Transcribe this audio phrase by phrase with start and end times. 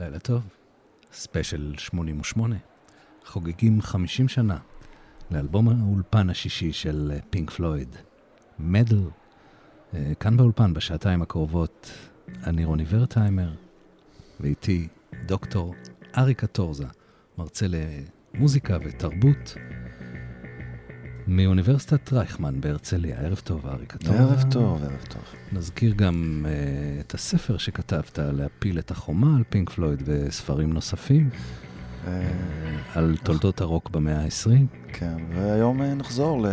[0.00, 0.42] לילה טוב,
[1.12, 2.56] ספיישל 88.
[3.26, 4.58] חוגגים 50 שנה
[5.30, 7.96] לאלבום האולפן השישי של פינק פלויד,
[8.58, 9.00] מדל.
[10.20, 11.92] כאן באולפן בשעתיים הקרובות
[12.44, 13.52] אני רוני ורטהיימר,
[14.40, 14.88] ואיתי
[15.26, 15.74] דוקטור
[16.18, 16.86] אריק טורזה,
[17.38, 17.66] מרצה
[18.34, 19.54] למוזיקה ותרבות.
[21.30, 23.16] מאוניברסיטת רייכמן בהרצליה.
[23.16, 23.96] ערב טוב, אריק.
[24.06, 25.22] ערב טוב, ערב טוב.
[25.52, 31.30] נזכיר גם uh, את הספר שכתבת, להפיל את החומה על פינק פלויד וספרים נוספים.
[32.04, 32.08] uh,
[32.94, 34.50] על תולדות הרוק במאה ה-20.
[34.92, 36.46] כן, והיום uh, נחזור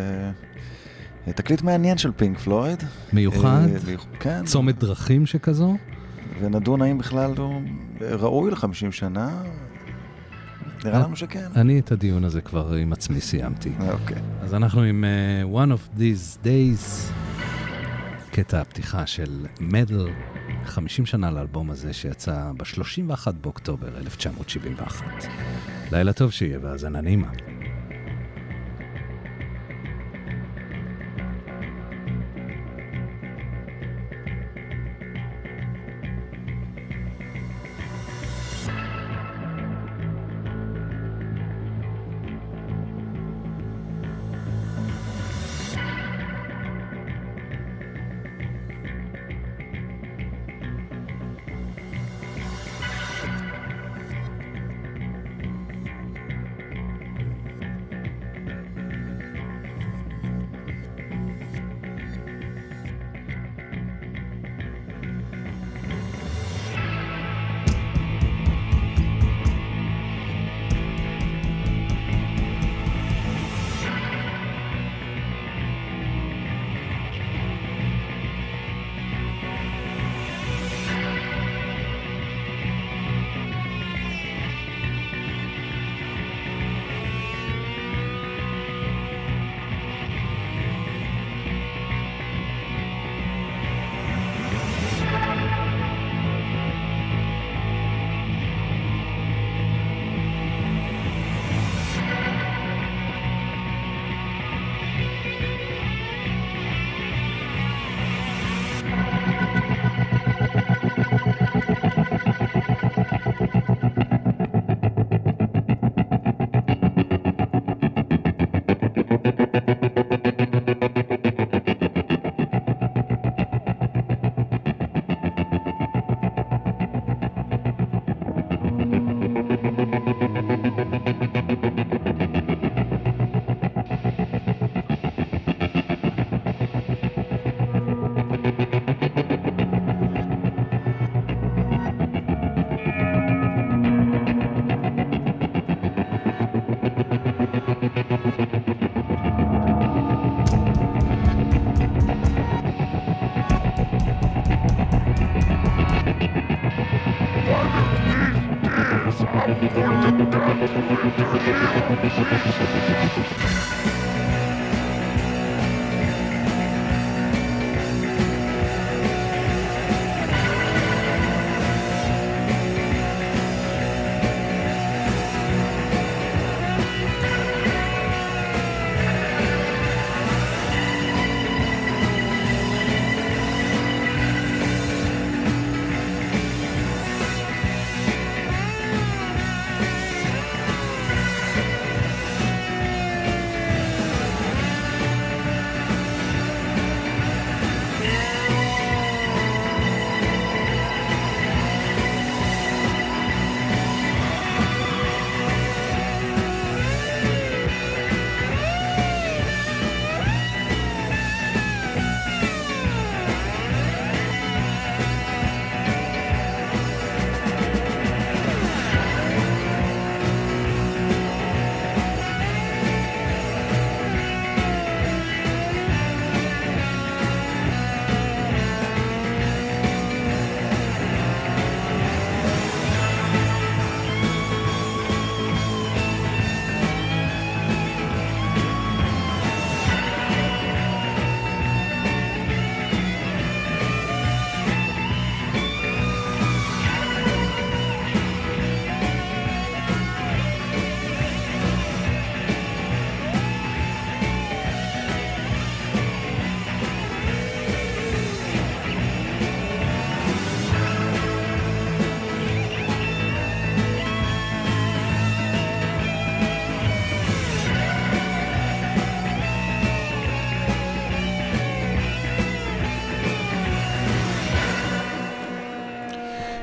[1.28, 2.84] לתקליט מעניין של פינק פלויד.
[3.14, 3.68] מיוחד?
[4.20, 4.46] כן.
[4.46, 5.78] צומת דרכים שכזו?
[6.40, 7.62] ונדון האם בכלל הוא
[8.02, 9.44] ראוי ל-50 שנה,
[10.86, 11.48] נראה לנו שכן.
[11.56, 13.72] אני את הדיון הזה כבר עם עצמי סיימתי.
[13.90, 14.18] אוקיי.
[14.42, 15.06] אז אנחנו עם
[15.44, 17.12] uh, One of These Days,
[18.32, 20.08] קטע הפתיחה של מדל,
[20.66, 25.06] 50 שנה לאלבום הזה שיצא ב-31 באוקטובר 1971.
[25.92, 27.30] לילה טוב שיהיה והאזנה נעימה.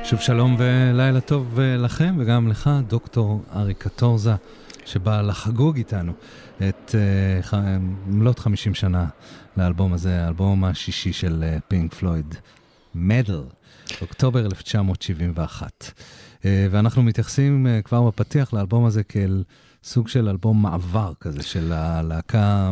[0.09, 4.35] שוב שלום ולילה טוב לכם וגם לך, דוקטור אריק קטורזה,
[4.85, 6.13] שבא לחגוג איתנו
[6.57, 6.95] את
[7.51, 7.55] uh,
[8.07, 9.07] מלאת 50 שנה
[9.57, 12.35] לאלבום הזה, האלבום השישי של פינק פלויד,
[12.95, 13.43] מדל,
[14.01, 15.91] אוקטובר 1971.
[16.39, 19.43] Uh, ואנחנו מתייחסים uh, כבר בפתיח לאלבום הזה כאל
[19.83, 22.71] סוג של אלבום מעבר כזה של הלהקה.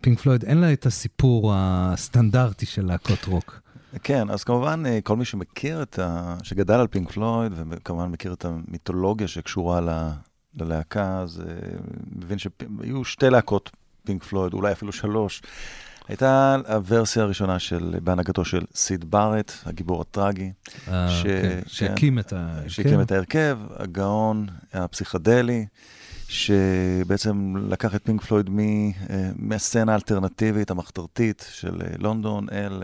[0.00, 3.65] פינק פלויד, אין לה את הסיפור הסטנדרטי של להקות רוק.
[4.02, 6.36] כן, אז כמובן, אה, כל מי שמכיר את ה...
[6.42, 9.88] שגדל על פינק פלויד, וכמובן מכיר את המיתולוגיה שקשורה ל...
[10.60, 11.46] ללהקה, אז uh,
[12.16, 13.70] מבין שהיו שתי להקות
[14.04, 15.42] פינק פלויד, אולי אפילו שלוש.
[16.08, 20.52] הייתה הוורסיה הראשונה של, בהנהגתו של סיד בארט, הגיבור הטרגי.
[20.88, 21.22] אה, ש...
[21.22, 22.68] כן, שהקים כן, את ההרכב.
[22.68, 25.66] שהקים את ההרכב, הגאון הפסיכדלי,
[26.28, 28.60] שבעצם לקח את פינק פלויד מ...
[29.36, 32.82] מהסצנה האלטרנטיבית, המחתרתית של לונדון אל...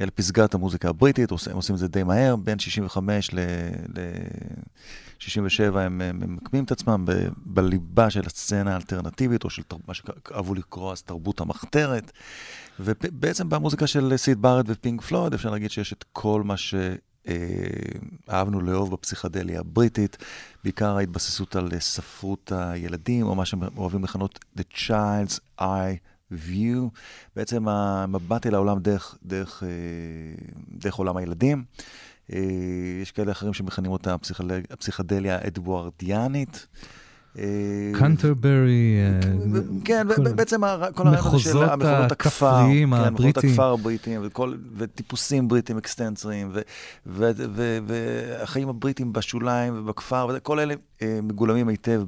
[0.00, 6.64] אל פסגת המוזיקה הבריטית, הם עושים את זה די מהר, בין 65 ל-67 הם ממקמים
[6.64, 9.76] את עצמם ב- בליבה של הסצנה האלטרנטיבית, או של תר...
[9.86, 12.12] מה שאהבו לקרוא אז תרבות המחתרת.
[12.80, 18.92] ובעצם במוזיקה של סיד בארד ופינק פלויד, אפשר להגיד שיש את כל מה שאהבנו לאהוב
[18.92, 20.16] בפסיכדליה הבריטית,
[20.64, 26.11] בעיקר ההתבססות על ספרות הילדים, או מה שהם אוהבים לכנות The Child's Eye.
[26.48, 26.88] View,
[27.36, 29.68] בעצם המבט אל העולם דרך, דרך, אה,
[30.78, 31.64] דרך עולם הילדים.
[32.32, 32.38] אה,
[33.02, 34.16] יש כאלה אחרים שמכנים אותה
[34.70, 36.66] הפסיכדליה האדוארדיאנית.
[37.38, 37.44] אה,
[37.94, 38.96] קנטרברי,
[39.84, 40.06] כן,
[40.36, 40.60] בעצם
[40.94, 44.22] כל הרעיון של המחוזות הכפר, כן, מחוזות הכפר הבריטיים,
[44.76, 46.52] וטיפוסים בריטיים אקסטנצריים,
[47.06, 50.74] והחיים הבריטיים בשוליים ובכפר, כל אלה
[51.22, 52.02] מגולמים היטב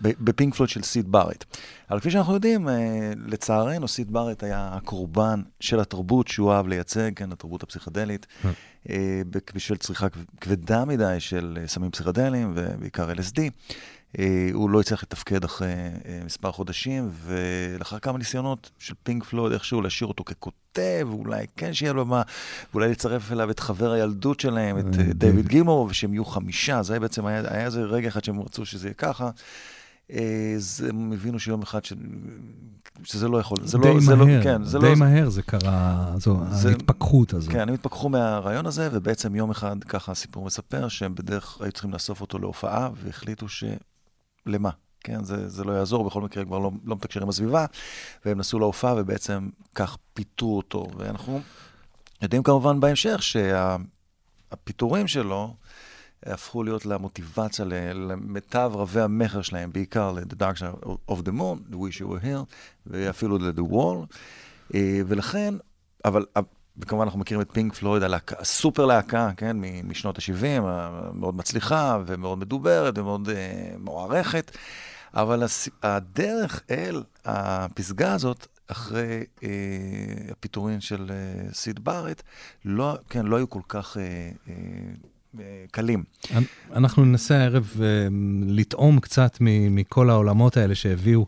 [0.00, 1.44] בפינק פלויד של סיד בארט.
[1.90, 7.10] אבל כפי שאנחנו יודעים, אה, לצערנו, סיד בארט היה הקורבן של התרבות שהוא אהב לייצג,
[7.16, 8.50] כן, התרבות הפסיכדלית, אה.
[8.90, 9.22] אה,
[9.54, 10.06] בשביל צריכה
[10.40, 13.40] כבדה מדי של סמים פסיכדליים, ובעיקר LSD.
[14.52, 15.74] הוא לא הצליח לתפקד אחרי
[16.24, 21.92] מספר חודשים, ולאחר כמה ניסיונות של פינק פלויד, איכשהו להשאיר אותו ככותב, אולי כן שיהיה
[21.92, 22.22] לו מה,
[22.72, 27.26] ואולי לצרף אליו את חבר הילדות שלהם, את דיוויד גימור, ושהם יהיו חמישה, זה בעצם
[27.26, 29.30] היה, היה איזה רגע אחד שהם רצו שזה יהיה ככה.
[30.12, 31.92] אז הם הבינו שיום אחד ש...
[33.04, 33.58] שזה לא יכול.
[33.64, 34.94] זה די לא, מהר, זה לא, כן, זה די לא...
[34.94, 36.68] מהר זה קרה, זו זה...
[36.68, 37.50] ההתפכחות הזו.
[37.50, 41.92] כן, הם התפכחו מהרעיון הזה, ובעצם יום אחד, ככה הסיפור מספר, שהם בדרך היו צריכים
[41.92, 43.64] לאסוף אותו להופעה, והחליטו ש...
[44.46, 44.70] למה?
[45.00, 47.66] כן, זה, זה לא יעזור, בכל מקרה כבר לא, לא מתקשר עם הסביבה,
[48.24, 50.86] והם נסעו להופעה ובעצם כך פיתו אותו.
[50.96, 51.40] ואנחנו
[52.22, 53.22] יודעים כמובן בהמשך
[54.52, 55.14] שהפיטורים שה...
[55.14, 55.54] שלו,
[56.22, 57.64] הפכו להיות למוטיבציה,
[57.94, 62.24] למיטב רבי המכר שלהם, בעיקר ל-The Dark Side of the Moon, The Wish You Were
[62.24, 62.54] Here,
[62.86, 64.16] ואפילו ל-The Wall.
[64.74, 65.54] אה, ולכן,
[66.04, 66.24] אבל
[66.78, 68.02] וכמובן אנחנו מכירים את פינק פלויד,
[68.38, 70.60] הסופר להקה, כן, משנות ה-70,
[71.12, 73.32] מאוד מצליחה ומאוד מדוברת ומאוד uh,
[73.78, 74.56] מוערכת,
[75.14, 75.68] אבל הס...
[75.82, 79.42] הדרך אל הפסגה הזאת, אחרי אה,
[80.30, 82.22] הפיטורין של אה, סיד בארט,
[82.64, 83.96] לא, כן, לא היו כל כך...
[83.96, 84.50] אה, אה,
[85.70, 86.04] קלים.
[86.72, 87.80] אנחנו ננסה הערב אה,
[88.46, 91.26] לטעום קצת מכל העולמות האלה שהביאו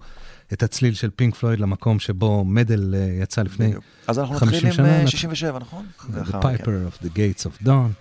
[0.53, 3.91] את הצליל של פינק פלויד למקום שבו מדל אה, יצא לפני 50 שנה.
[4.07, 5.87] אז אנחנו נתחיל עם 67, נכון?
[6.01, 7.93] The Piper of the Gates of Dawn,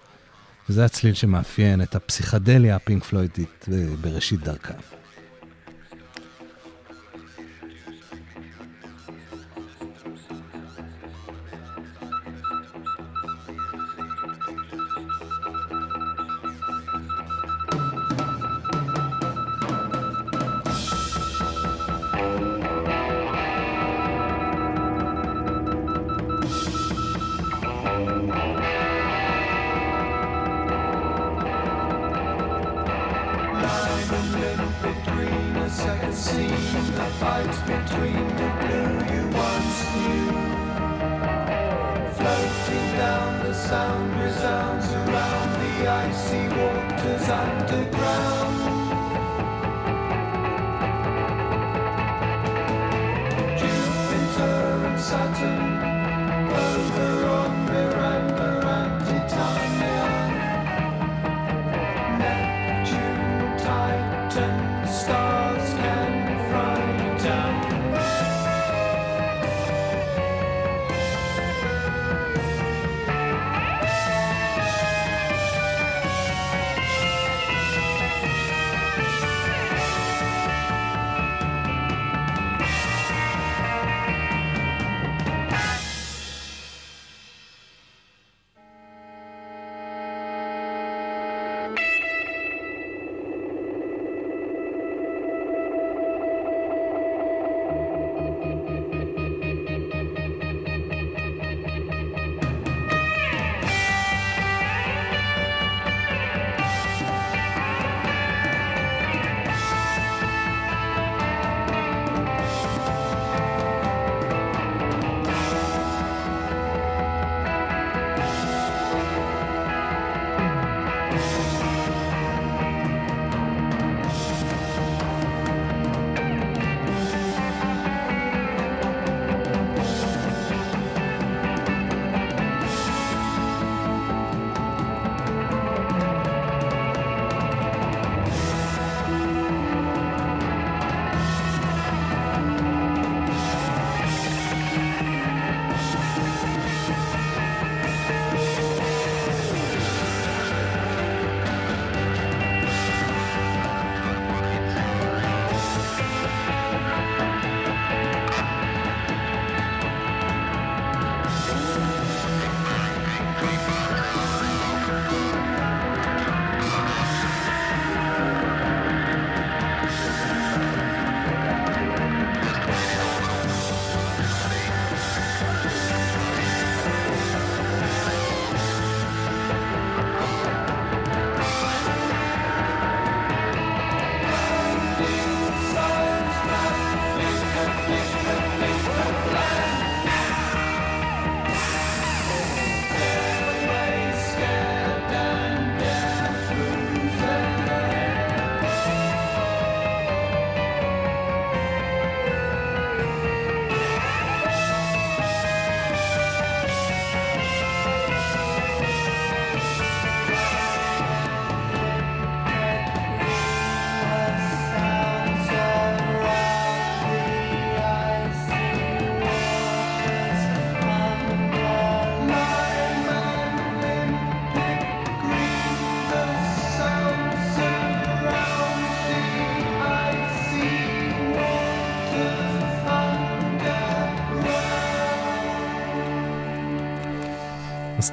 [0.70, 3.66] וזה הצליל שמאפיין את הפסיכדליה הפינק פלוידית
[4.02, 4.74] בראשית דרכה.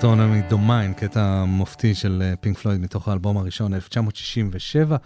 [0.05, 4.97] Astronomy Domine, קטע מופתי של פינק פלויד מתוך האלבום הראשון, 1967.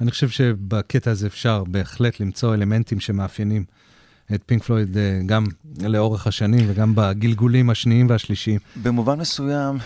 [0.00, 3.64] אני חושב שבקטע הזה אפשר בהחלט למצוא אלמנטים שמאפיינים
[4.34, 4.96] את פינק פלויד
[5.26, 5.44] גם
[5.82, 8.60] לאורך השנים וגם בגלגולים השניים והשלישיים.
[8.82, 9.76] במובן מסוים,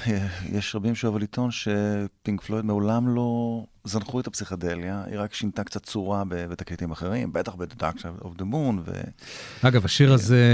[0.52, 5.82] יש רבים שאוהבים לטעון שפינק פלויד מעולם לא זנחו את הפסיכדליה, היא רק שינתה קצת
[5.82, 8.80] צורה בתקליטים אחרים, בטח ב-The Dark Side of the Moon.
[8.84, 8.92] ו...
[9.62, 10.44] אגב, השיר הזה,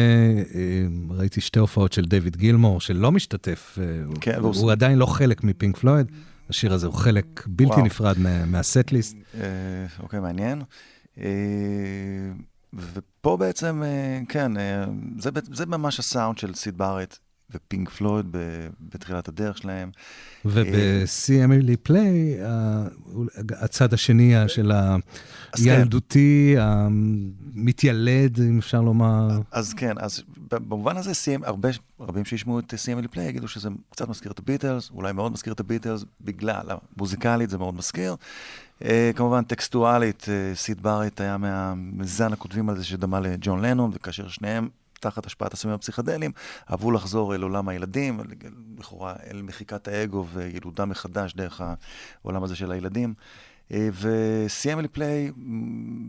[1.11, 3.79] ראיתי שתי הופעות של דיוויד גילמור, שלא משתתף,
[4.21, 6.07] כן, הוא, הוא עדיין לא חלק מפינק פלויד.
[6.51, 7.85] השיר הזה הוא חלק בלתי וואו.
[7.85, 8.17] נפרד
[8.47, 9.17] מהסט-ליסט.
[10.03, 10.63] אוקיי, מעניין.
[12.75, 13.83] ופה בעצם,
[14.29, 14.53] כן,
[15.19, 17.19] זה, זה ממש הסאונד של סיד בארט
[17.51, 18.27] ופינק פלויד
[18.81, 19.91] בתחילת הדרך שלהם.
[20.45, 22.43] וב-See Emily Play,
[23.51, 24.73] הצד השני של
[25.57, 29.29] הילדותי, המתיילד, אם אפשר לומר.
[29.51, 31.69] אז כן, אז במובן הזה, הרבה,
[32.01, 35.53] רבים שישמעו את See Emily Play יגידו שזה קצת מזכיר את הביטלס, אולי מאוד מזכיר
[35.53, 38.17] את הביטלס, בגלל, המוזיקלית זה מאוד מזכיר.
[38.83, 41.37] Uh, כמובן, טקסטואלית, uh, סיד בארט היה
[41.77, 44.69] מהזן הכותבים על זה שדמה לג'ון לנון, וכאשר שניהם
[45.01, 46.33] תחת השפעת הסמים הפסיכדליים,
[46.71, 48.21] אהבו לחזור אל עולם הילדים,
[48.79, 51.63] לכאורה אל מחיקת האגו וילודה מחדש דרך
[52.23, 53.15] העולם הזה של הילדים.
[53.71, 55.33] ו-CML פליי,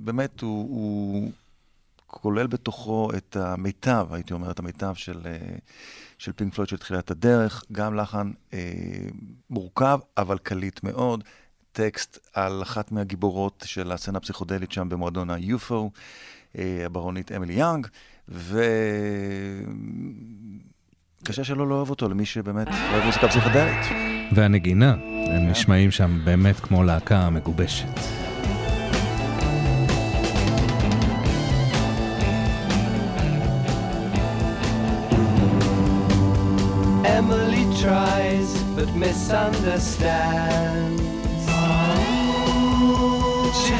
[0.03, 1.31] באמת, הוא, הוא
[2.07, 5.21] כולל בתוכו את המיטב, הייתי אומר, את המיטב של,
[6.17, 8.59] של פינק פלויד של תחילת הדרך, גם לחן אה,
[9.49, 11.23] מורכב, אבל קליט מאוד.
[11.77, 15.73] טקסט על אחת מהגיבורות של הסצנה הפסיכודלית שם במועדון ה-UFO,
[16.57, 17.87] אה, הברונית אמילי יאנג.
[21.23, 23.85] וקשה שלא לאהוב אותו למי שבאמת אוהב מוזיקה פסיכדלית.
[24.35, 24.95] והנגינה,
[25.27, 27.87] הם נשמעים שם באמת כמו להקה מגובשת.
[37.17, 41.16] Emily tries but misunderstands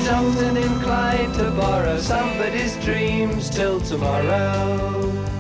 [0.10, 5.37] Often inclined to borrow somebody's dreams till tomorrow.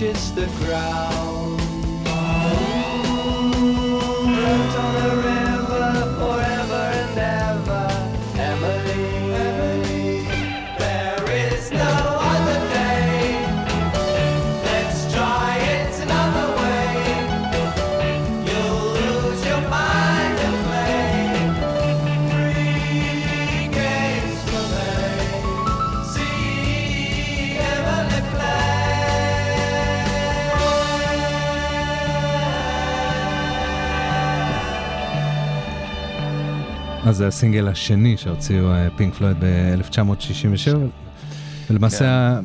[0.00, 1.19] Touches the ground.
[37.20, 40.76] זה הסינגל השני שהוציאו פינק פלויד ב-1967,
[41.70, 42.40] ולמעשה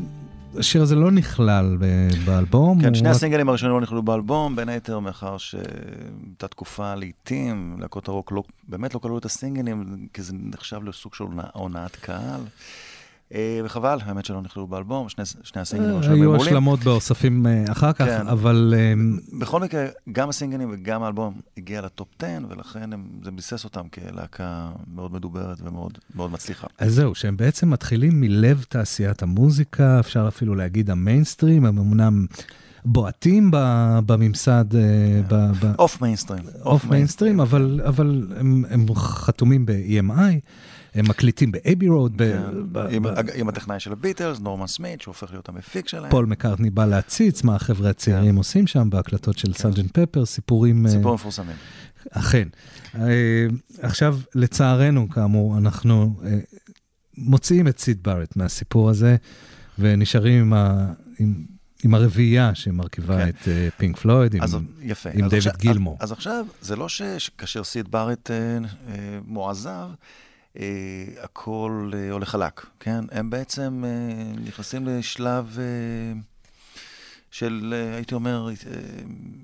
[0.60, 1.78] השיר הזה לא נכלל
[2.26, 2.82] באלבום.
[2.82, 8.08] כן, שני רק- הסינגלים הראשונים לא נכללו באלבום, בין היתר מאחר שהייתה תקופה לעיתים, להקות
[8.08, 12.42] הרוק לא, באמת לא כללו את הסינגלים, כי זה נחשב לסוג של הונאת קהל.
[13.34, 16.48] אה, וחבל, האמת שלא נכללו באלבום, שני, שני הסינגלים הראשונים היו מעולים.
[16.48, 18.28] השלמות באוספים אה, אחר כך, כן.
[18.28, 18.94] אבל אה,
[19.40, 23.88] בכל מקרה, גם הסינגלים וגם האלבום הגיע ל top 10, ולכן הם, זה ביסס אותם
[23.88, 26.68] כלהקה מאוד מדוברת ומאוד מאוד מצליחה.
[26.78, 32.26] אז זהו, שהם בעצם מתחילים מלב תעשיית המוזיקה, אפשר אפילו להגיד המיינסטרים, הם אמנם
[32.86, 33.52] בועטים
[34.06, 34.82] בממסד, אה,
[35.28, 36.44] ב- off mainstream.
[36.66, 40.40] off mainstream, אבל, אבל הם, הם חתומים ב-EMI,
[40.96, 42.42] הם מקליטים ב Abbey Road, כן.
[43.36, 46.12] עם, הטכנאי של הביטלס, נורמן סמית, שהופך להיות המפיק שלהם.
[46.12, 50.86] פול מקארטני בא להציץ מה החבר'ה הצעירים עושים שם בהקלטות של סארג'נט פפר, סיפורים...
[50.86, 51.56] אה, סיפור מפורסמים.
[52.12, 52.48] אכן.
[52.96, 53.48] אה,
[53.82, 56.40] עכשיו, לצערנו, כאמור, אנחנו אה,
[57.18, 59.16] מוציאים את סיד בארט מהסיפור הזה,
[59.80, 61.46] ונשארים עם, ה, עם,
[61.84, 63.30] עם הרביעייה שמרכיבה כן.
[63.30, 65.10] את פינק פלויד, עם, אז יפה.
[65.10, 65.98] עם אז דיוויד עכשיו- גילמור.
[66.00, 69.90] אז, אז עכשיו, זה לא שכאשר סיד בארט אה, אה, מועזב,
[71.22, 73.06] הכל אה, הולך חלק, כן?
[73.12, 76.20] הם בעצם אה, נכנסים לשלב אה,
[77.32, 78.50] של, אה, הייתי אומר...
[78.50, 78.54] אה,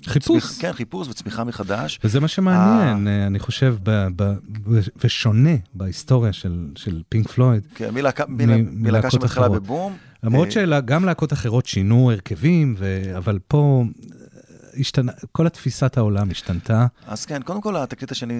[0.05, 0.43] חיפוש.
[0.43, 1.99] צמיח, כן, חיפוש וצמיחה מחדש.
[2.03, 7.63] וזה מה שמעניין, אה, אני חושב, ב, ב, ב, ושונה בהיסטוריה של, של פינק פלויד.
[7.75, 9.49] כן, מלהקה, שמתחילה.
[9.49, 9.97] בבום.
[10.23, 13.03] למרות אה, שגם להקות אחרות שינו הרכבים, ו...
[13.17, 14.20] אבל פה אה,
[14.79, 16.85] השתנה, כל התפיסת העולם השתנתה.
[17.07, 18.39] אז כן, קודם כל, התקליט השני,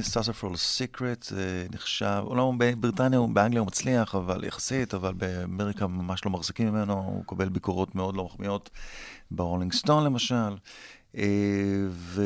[0.56, 6.32] Secret, זה נחשב, אומנם בבריטניה, הוא- באנגליה הוא מצליח, אבל יחסית, אבל באמריקה ממש לא
[6.32, 8.70] מחזיקים ממנו, הוא קבל ביקורות מאוד לא מחמיאות
[9.32, 10.56] ב Rolling Stone למשל.
[11.18, 11.24] אה,
[11.90, 12.24] ו...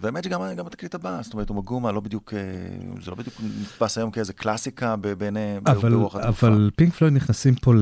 [0.00, 2.38] והאמת שגם גם התקליט הבא, זאת אומרת, Ummagumma, לא בדיוק, אה,
[3.04, 6.46] זה לא בדיוק נתפס היום כאיזה קלאסיקה בעיני, אבל, ברוח התקופה.
[6.48, 7.72] אבל פינק פלויד נכנסים פה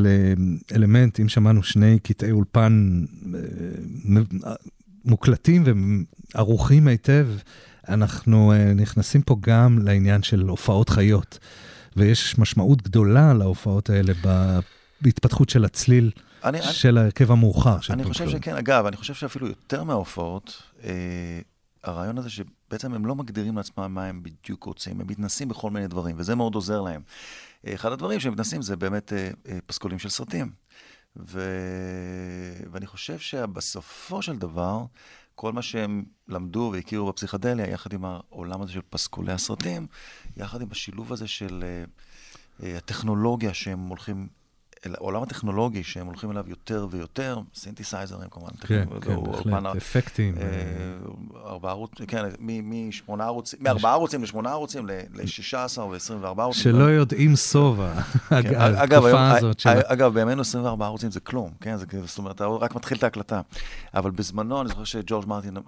[0.72, 4.54] לאלמנט, אם שמענו שני קטעי אולפן אה,
[5.06, 5.64] מוקלטים
[6.34, 7.28] וערוכים היטב,
[7.88, 11.38] אנחנו אה, נכנסים פה גם לעניין של הופעות חיות,
[11.96, 14.12] ויש משמעות גדולה להופעות האלה
[15.00, 16.10] בהתפתחות של הצליל
[16.44, 18.42] אני, של ההרכב המאוחר אני חושב פלויד.
[18.42, 21.40] שכן, אגב, אני חושב שאפילו יותר מההופעות, אה,
[21.84, 25.86] הרעיון הזה שבעצם הם לא מגדירים לעצמם מה הם בדיוק רוצים, הם מתנסים בכל מיני
[25.86, 27.00] דברים, וזה מאוד עוזר להם.
[27.66, 30.50] אה, אחד הדברים שהם מתנסים זה באמת אה, אה, פסקולים של סרטים.
[31.16, 31.40] ו...
[32.70, 34.84] ואני חושב שבסופו של דבר,
[35.34, 39.86] כל מה שהם למדו והכירו בפסיכדליה, יחד עם העולם הזה של פסקולי הסרטים,
[40.36, 41.64] יחד עם השילוב הזה של
[42.62, 44.28] אה, הטכנולוגיה שהם הולכים,
[44.94, 50.34] העולם הטכנולוגי שהם הולכים אליו יותר ויותר, סינתסייזרים כמובן, כן, כן, בהחלט, אפקטים.
[50.38, 50.46] אה,
[51.46, 56.62] ארבעה ערוצים, כן, מ- משמונה ערוצים, מארבעה ערוצים לשמונה ערוצים, ל-16 ו-24 ערוצים.
[56.62, 57.92] שלא יודעים שובע,
[58.28, 59.68] כן, התקופה הזאת של...
[59.86, 61.76] אגב, בימינו 24 ערוצים זה כלום, כן?
[62.06, 63.40] זאת אומרת, אתה רק מתחיל את ההקלטה.
[63.94, 65.62] אבל בזמנו, אני זוכר שג'ורג' מרטין, אה,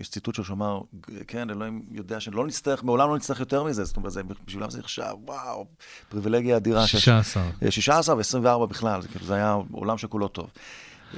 [0.00, 0.80] יש ציטוט שלו שאמר,
[1.26, 4.12] כן, אלוהים יודע שלא נצטרך, מעולם לא נצטרך יותר מזה, זאת אומרת,
[4.46, 5.66] בשבילם זה נחשב, וואו,
[6.08, 6.86] פריבילגיה אדירה.
[6.86, 7.42] שיש- 16.
[7.62, 10.50] אה, 16 ו-24 בכלל, זה כאילו, זה היה עולם שכולו טוב.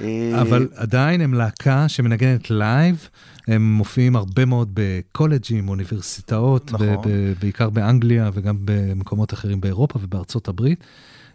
[0.01, 3.09] אה, אבל עדיין הם להקה שמנגנת לייב,
[3.47, 6.87] הם מופיעים הרבה מאוד בקולג'ים, אוניברסיטאות, נכון.
[6.87, 10.83] ב- בעיקר באנגליה וגם במקומות אחרים באירופה ובארצות הברית.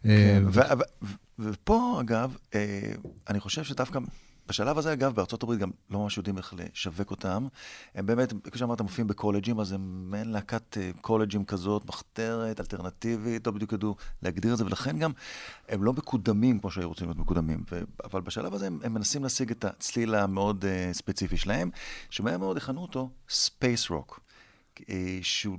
[0.03, 2.92] כן, אה, ו- ו- ו- ופה, אגב, אה,
[3.29, 3.99] אני חושב שדווקא
[4.49, 7.47] בשלב הזה, אגב, בארצות הברית גם לא ממש יודעים איך לשווק אותם.
[7.95, 13.47] הם באמת, כפי שאמרת, מופיעים בקולג'ים, אז הם מעין להקת אה, קולג'ים כזאת, מחתרת, אלטרנטיבית,
[13.47, 15.13] לא בדיוק ידעו להגדיר את זה, ולכן גם
[15.69, 17.65] הם לא מקודמים כמו שהיו רוצים להיות מקודמים.
[17.71, 21.71] ו- אבל בשלב הזה הם, הם מנסים להשיג את הצליל המאוד אה, ספציפי שלהם,
[22.11, 24.21] שמהר מאוד יכנו אותו ספייס רוק.
[24.91, 25.59] אה, שהוא,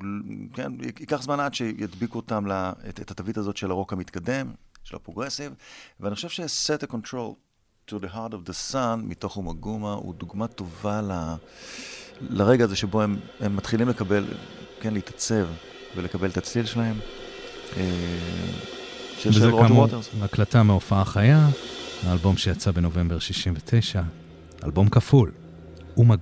[0.54, 4.52] כן, ייקח זמן עד שידביקו אותם לה, את, את התווית הזאת של הרוק המתקדם,
[4.84, 5.54] של הפרוגרסיב,
[6.00, 7.47] ואני חושב ש-set a control
[7.88, 11.12] to the heart of the sun מתוך אומגומה הוא דוגמה טובה ל,
[12.22, 14.26] לרגע הזה שבו הם, הם מתחילים לקבל,
[14.80, 15.48] כן, להתעצב
[15.96, 16.96] ולקבל את הצליל שלהם.
[17.78, 17.84] אה,
[19.26, 19.88] וזה כאמור.
[20.22, 21.48] הקלטה מהופעה חיה,
[22.04, 24.02] האלבום שיצא בנובמבר 69,
[24.64, 25.32] אלבום כפול,
[25.98, 26.16] אומה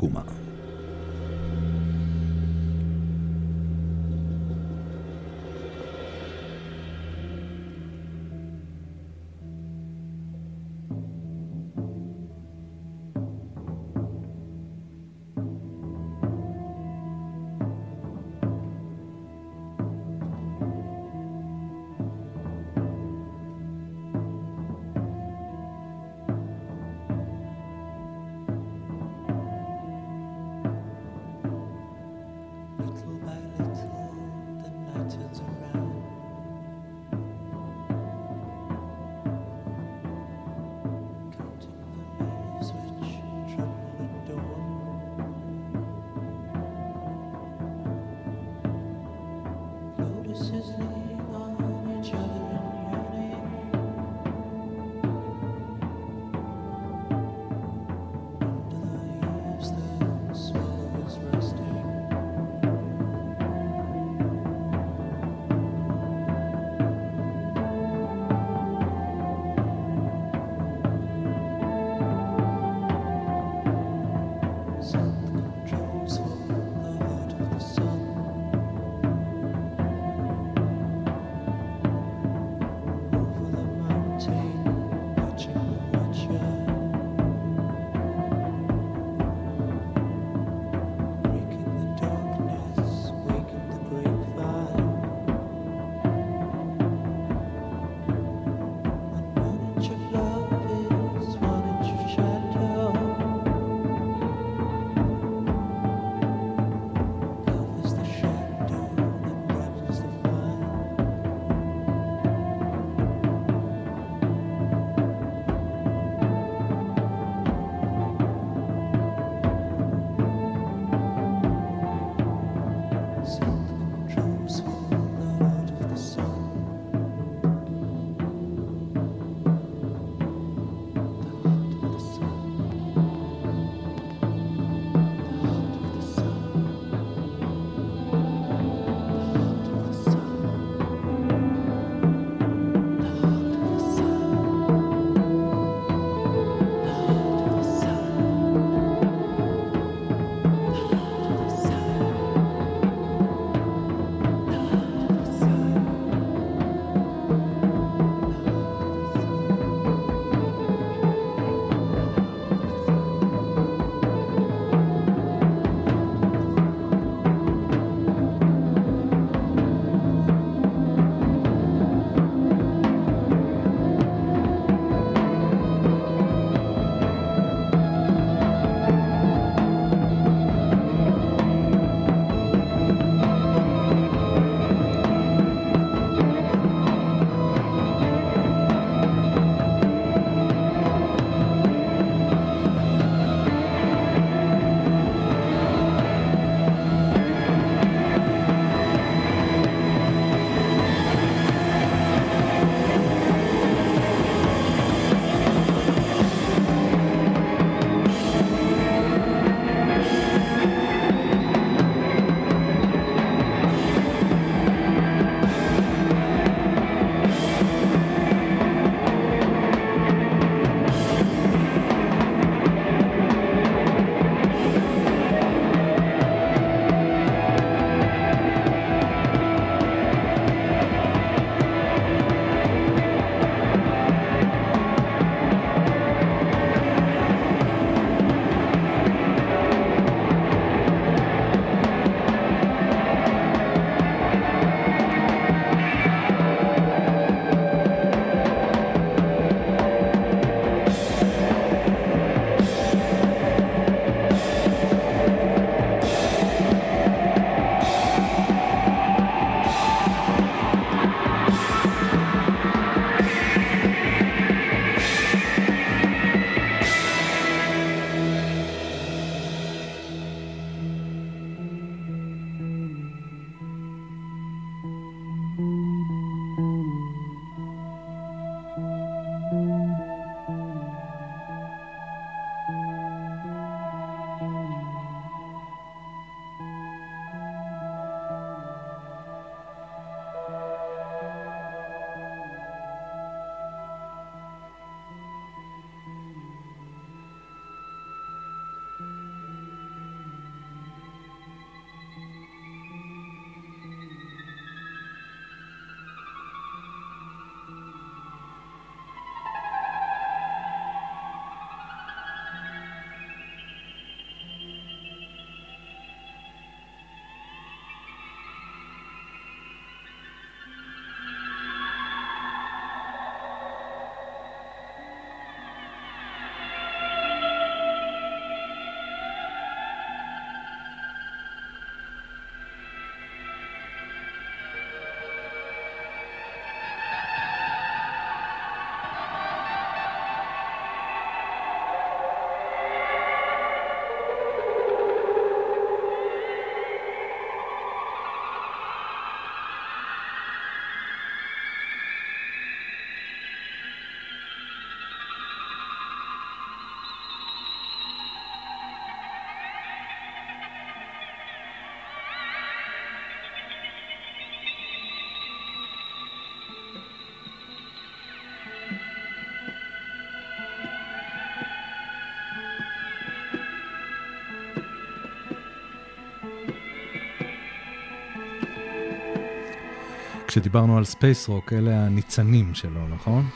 [380.55, 383.47] כשדיברנו על ספייס רוק, אלה הניצנים שלו, נכון?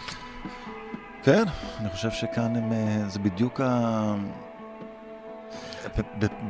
[1.23, 1.43] כן,
[1.79, 4.15] אני חושב שכאן הם, אה, זה בדיוק ה...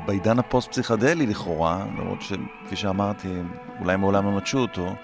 [0.05, 3.27] בעידן הפוסט-פסיכדלי לכאורה, למרות שכפי שאמרתי,
[3.79, 4.95] אולי מעולם לא נטשו אותו,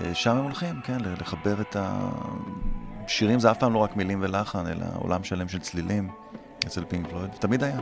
[0.00, 4.66] אה, שם הם הולכים, כן, לחבר את השירים, זה אף פעם לא רק מילים ולחן,
[4.66, 6.08] אלא עולם שלם של צלילים
[6.66, 7.80] אצל פינק פלויד, תמיד היה.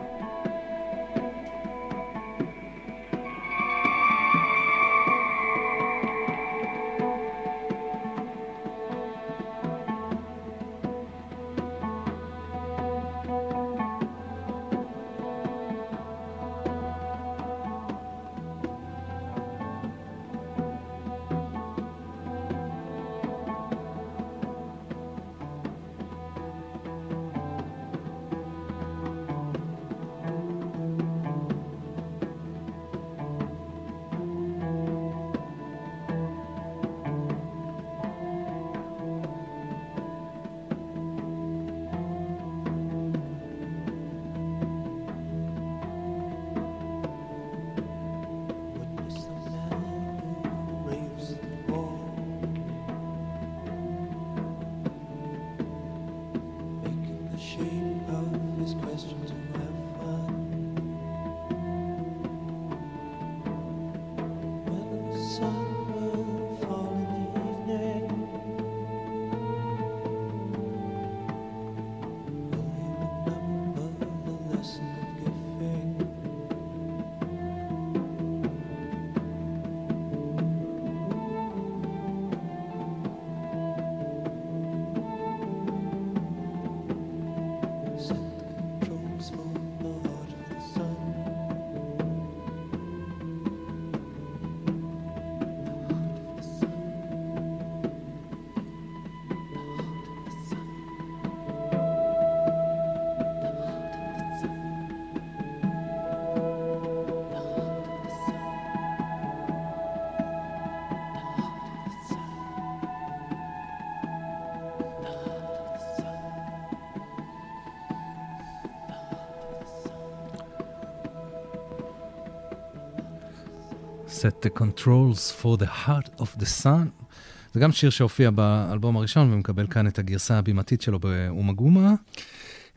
[124.22, 127.06] Set the controls for the heart of the sun.
[127.54, 131.94] זה גם שיר שהופיע באלבום הראשון ומקבל כאן את הגרסה הבימתית שלו באומה גומה.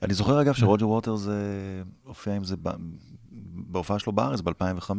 [0.04, 1.28] אני זוכר אגב שרוג'ר ווטרס
[2.04, 2.56] הופיע עם זה
[3.56, 4.92] בהופעה שלו בארץ ב-2005,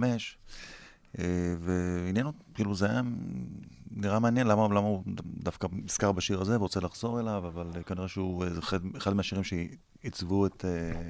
[1.19, 1.25] אה,
[1.61, 3.03] ועניין אותי, כאילו זה היה
[3.91, 5.03] נראה מעניין למה, למה הוא
[5.43, 10.65] דווקא נזכר בשיר הזה ורוצה לחזור אליו, אבל כנראה שהוא אחד, אחד מהשירים שעיצבו את,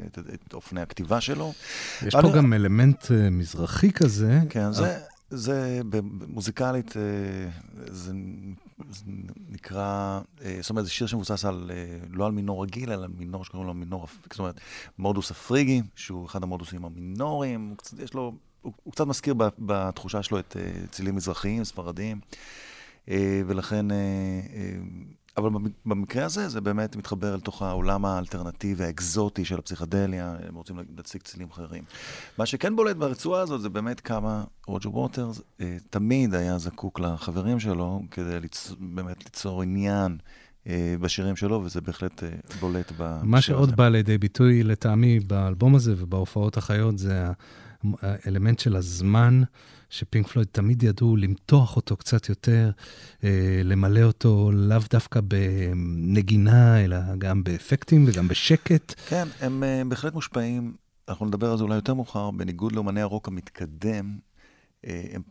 [0.07, 1.53] את, את, את אופני הכתיבה שלו.
[2.07, 2.33] יש פה.
[2.37, 4.41] גם אלמנט אה, מזרחי כזה.
[4.51, 4.99] כן, זה...
[5.31, 5.81] זה
[6.29, 7.03] מוזיקלית, אה,
[7.87, 8.13] זה,
[8.91, 9.05] זה
[9.49, 13.11] נקרא, אה, זאת אומרת, זה שיר שמבוסס על, אה, לא על מינור רגיל, אלא על
[13.19, 14.61] מינור שקוראים לו מינור, זאת אומרת,
[14.99, 20.57] מודוס הפריגי, שהוא אחד המודוסים המינוריים, יש לו, הוא, הוא קצת מזכיר בתחושה שלו את
[20.91, 22.21] צילים מזרחיים, ספרדיים,
[23.47, 23.87] ולכן
[25.37, 25.51] אבל
[25.87, 31.23] במקרה הזה, זה באמת מתחבר אל תוך העולם האלטרנטיבי, האקזוטי של הפסיכדליה, הם רוצים להציג
[31.23, 31.85] צילים אחרים.
[32.39, 37.61] מה שכן בולט ברצועה הזאת, זה באמת כמה רוג'ר ווטרס אה, תמיד היה זקוק לחברים
[37.61, 38.73] שלו, כדי ליצ...
[38.81, 40.19] באמת ליצור עניין.
[40.69, 42.29] אה, בשירים שלו, וזה בהחלט אה,
[42.61, 43.27] בולט בשיר הזה.
[43.27, 47.27] מה שעוד בא לידי ביטוי לטעמי באלבום הזה ובהופעות החיות, זה
[48.03, 49.43] האלמנט של הזמן.
[49.91, 52.71] שפינק פלויד תמיד ידעו למתוח אותו קצת יותר,
[53.25, 58.95] אה, למלא אותו לאו דווקא בנגינה, אלא גם באפקטים וגם בשקט.
[59.09, 60.77] כן, הם אה, בהחלט מושפעים,
[61.09, 64.19] אנחנו נדבר על זה אולי יותר מאוחר, בניגוד לאמני הרוק המתקדם,
[64.87, 65.23] אה, הם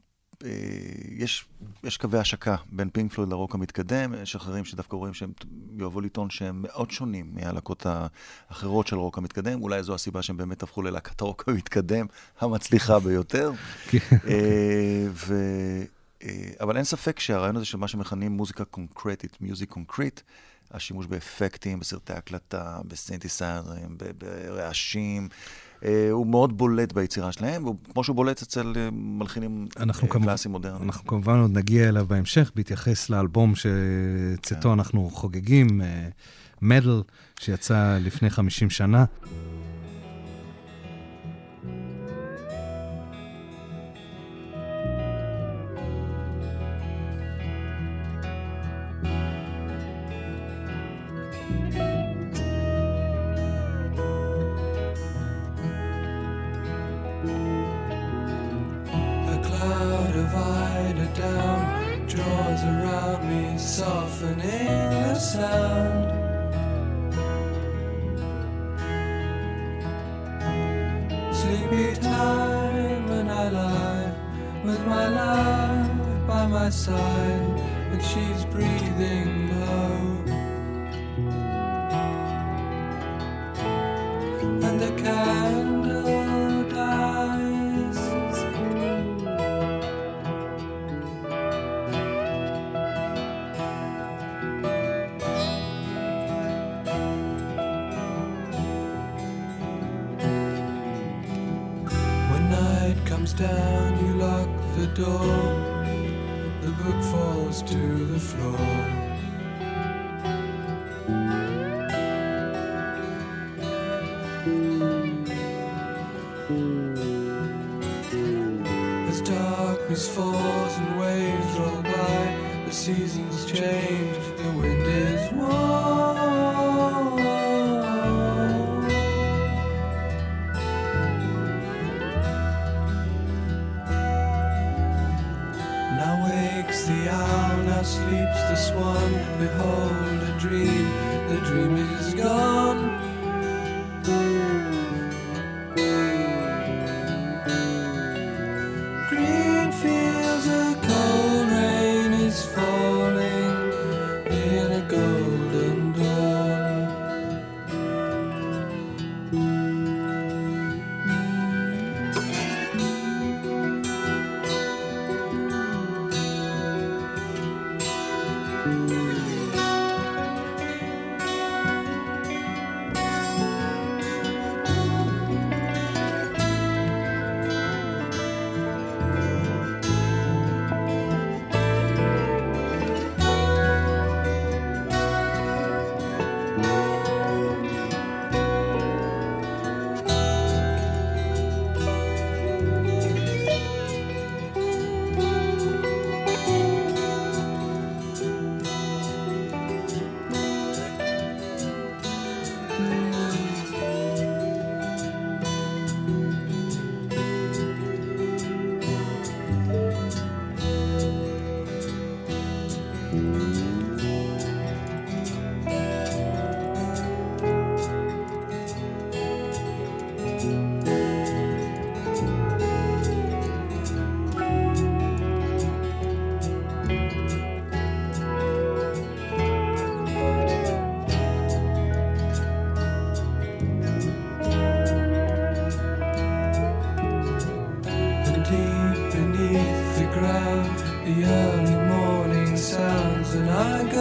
[1.10, 1.46] יש,
[1.84, 5.32] יש קווי השקה בין פינק פלויד לרוק המתקדם, יש אחרים שדווקא רואים שהם
[5.80, 10.64] יאהבו לטעון שהם מאוד שונים מהלהקות האחרות של רוק המתקדם, אולי זו הסיבה שהם באמת
[10.64, 12.06] הפכו ללהקת הרוק המתקדם
[12.40, 13.52] המצליחה ביותר.
[13.90, 13.98] כן.
[14.28, 15.36] אה, ו...
[16.24, 20.22] אה, אבל אין ספק שהרעיון הזה של מה שמכנים מוזיקה קונקרטית, musique concrète,
[20.72, 25.38] השימוש באפקטים, בסרטי הקלטה, בסינתסייזרים, ברעשים, אה,
[26.12, 30.84] הוא מאוד בולט ביצירה שלהם, וכמו שהוא בולט אצל אה, מלחינים אה, קלאסיים מודרניים.
[30.84, 34.70] אנחנו כמובן עוד נגיע אליו בהמשך, בהתייחס לאלבום שצאתו כן.
[34.70, 35.82] אנחנו חוגגים,
[36.62, 37.02] מדל,
[37.40, 39.06] שיצא לפני 50 שנה.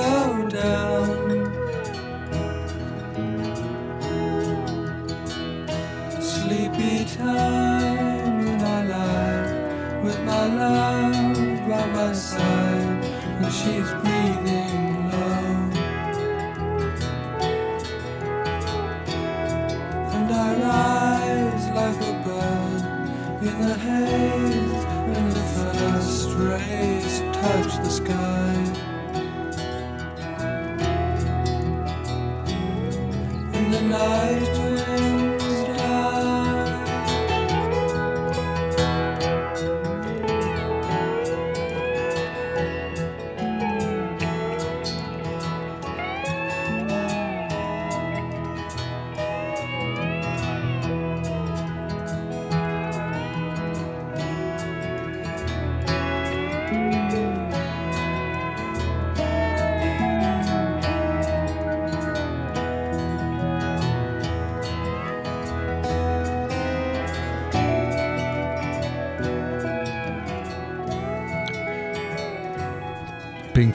[0.04, 1.14] Go down.
[6.20, 13.04] Sleepy time, and I lie with my love by my side,
[13.40, 13.90] and she's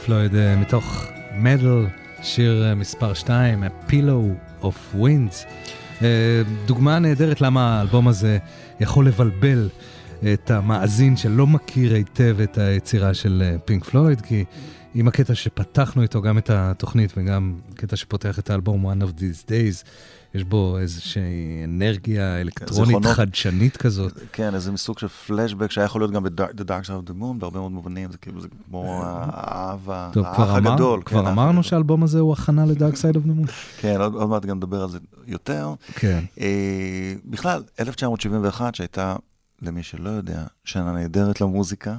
[0.10, 1.05] פלויד אה, מתוך
[1.36, 1.86] מדל,
[2.22, 5.45] שיר אה, מספר 2, A Pillow of Winds.
[6.01, 8.38] אה, דוגמה נהדרת למה האלבום הזה
[8.80, 9.70] יכול לבלבל
[10.34, 14.45] את המאזין שלא מכיר היטב את היצירה של פינק פלויד, כי
[14.95, 19.49] עם הקטע שפתחנו איתו גם את התוכנית וגם קטע שפותח את האלבום One of These
[19.49, 19.88] Days,
[20.34, 21.21] יש בו איזושהי
[21.63, 23.05] אנרגיה אלקטרונית.
[23.05, 24.13] חדשנית כזאת.
[24.34, 26.30] כן, איזה מסוג של פלשבק שהיה יכול להיות גם ב-The
[26.61, 30.25] Dark Side of the Moon, בהרבה מאוד מובנים, זה כאילו, זה כמו האב ה- טוב,
[30.34, 31.01] כבר, האח הגדול.
[31.05, 31.63] כבר כן, אמרנו.
[31.63, 33.45] שהאלבום הזה הוא הכנה ל Dark Side of the Moon.
[33.80, 35.73] כן, עוד, עוד מעט גם נדבר על זה יותר.
[35.95, 36.23] כן.
[36.39, 36.47] אה,
[37.25, 39.15] בכלל, 1971, שהייתה
[39.62, 41.95] למי שלא יודע, שנה נהדרת למוזיקה.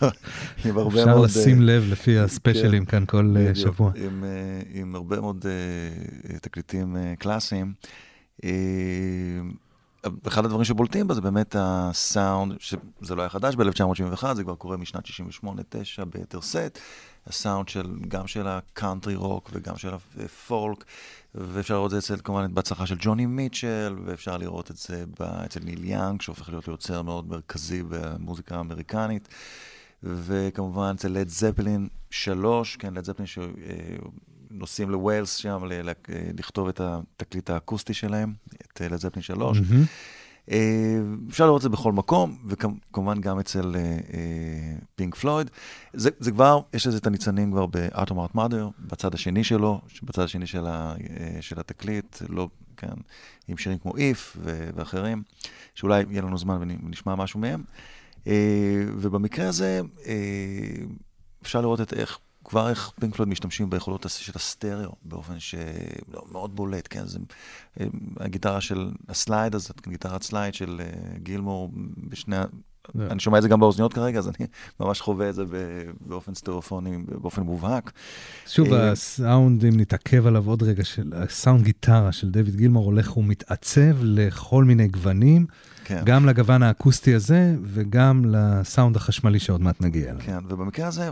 [0.64, 1.24] עם הרבה אפשר מאוד...
[1.24, 3.92] לשים אה, לב לפי הספיישלים כאן כל אה, שבוע.
[3.96, 5.46] עם, אה, עם הרבה מאוד
[6.40, 7.72] תקליטים קלאסיים.
[10.26, 14.76] אחד הדברים שבולטים בה זה באמת הסאונד, שזה לא היה חדש ב-1971, זה כבר קורה
[14.76, 16.78] משנת 68-9 ביתר שאת.
[17.26, 19.94] הסאונד של, גם של הקאנטרי רוק וגם של
[20.24, 20.84] הפולק,
[21.34, 25.60] ואפשר לראות את זה אצל, כמובן, בהצלחה של ג'וני מיטשל, ואפשר לראות את זה אצל
[25.60, 29.28] ניל יאנג, שהופך להיות ליוצר מאוד מרכזי במוזיקה האמריקנית.
[30.02, 35.90] וכמובן אצל לד זפלין 3, כן, לד זפלין שנוסעים לווילס שם ל-
[36.38, 38.32] לכתוב את התקליט האקוסטי שלהם,
[38.72, 39.58] את לד זפלין 3.
[39.60, 39.84] מהמם.
[40.50, 43.74] אה, אפשר לראות את זה בכל מקום, וכמובן גם אצל
[44.96, 45.50] פינק פלויד.
[45.92, 50.22] זה, זה כבר, יש לזה את הניצנים כבר ב-Atom Art Mother, בצד השני שלו, בצד
[50.22, 52.94] השני של, ה, אה, של התקליט, לא, כן,
[53.48, 53.92] עם שירים כמו
[54.36, 55.22] ו- ואחרים,
[55.74, 57.62] שאולי יהיה לנו זמן ונשמע משהו מהם.
[58.26, 60.84] אה, ובמקרה הזה, אה,
[61.42, 66.86] אפשר לראות את איך, כבר איך פינק פלויד משתמשים ביכולות של הסטריאו באופן שמאוד בולט,
[66.90, 67.06] כן?
[67.06, 67.18] זה
[67.80, 67.86] אה,
[68.20, 70.86] הגיטרה של הסלייד הזאת, גיטרת סלייד של אה,
[71.22, 71.70] גילמור
[72.10, 72.36] בשני...
[72.94, 74.46] זה- אני שומע את זה גם באוזניות כרגע, אז אני
[74.80, 75.44] ממש חווה את זה
[76.00, 77.92] באופן סטריאופוני, באופן מובהק.
[78.46, 83.16] שוב, אה, הסאונד, אם נתעכב עליו עוד רגע, של הסאונד גיטרה של דיוויד גילמור הולך
[83.16, 85.46] ומתעצב לכל מיני גוונים,
[85.84, 86.02] כן.
[86.04, 90.22] גם לגוון האקוסטי הזה וגם לסאונד החשמלי שעוד מעט נגיע אליו.
[90.24, 91.10] כן, ובמקרה הזה,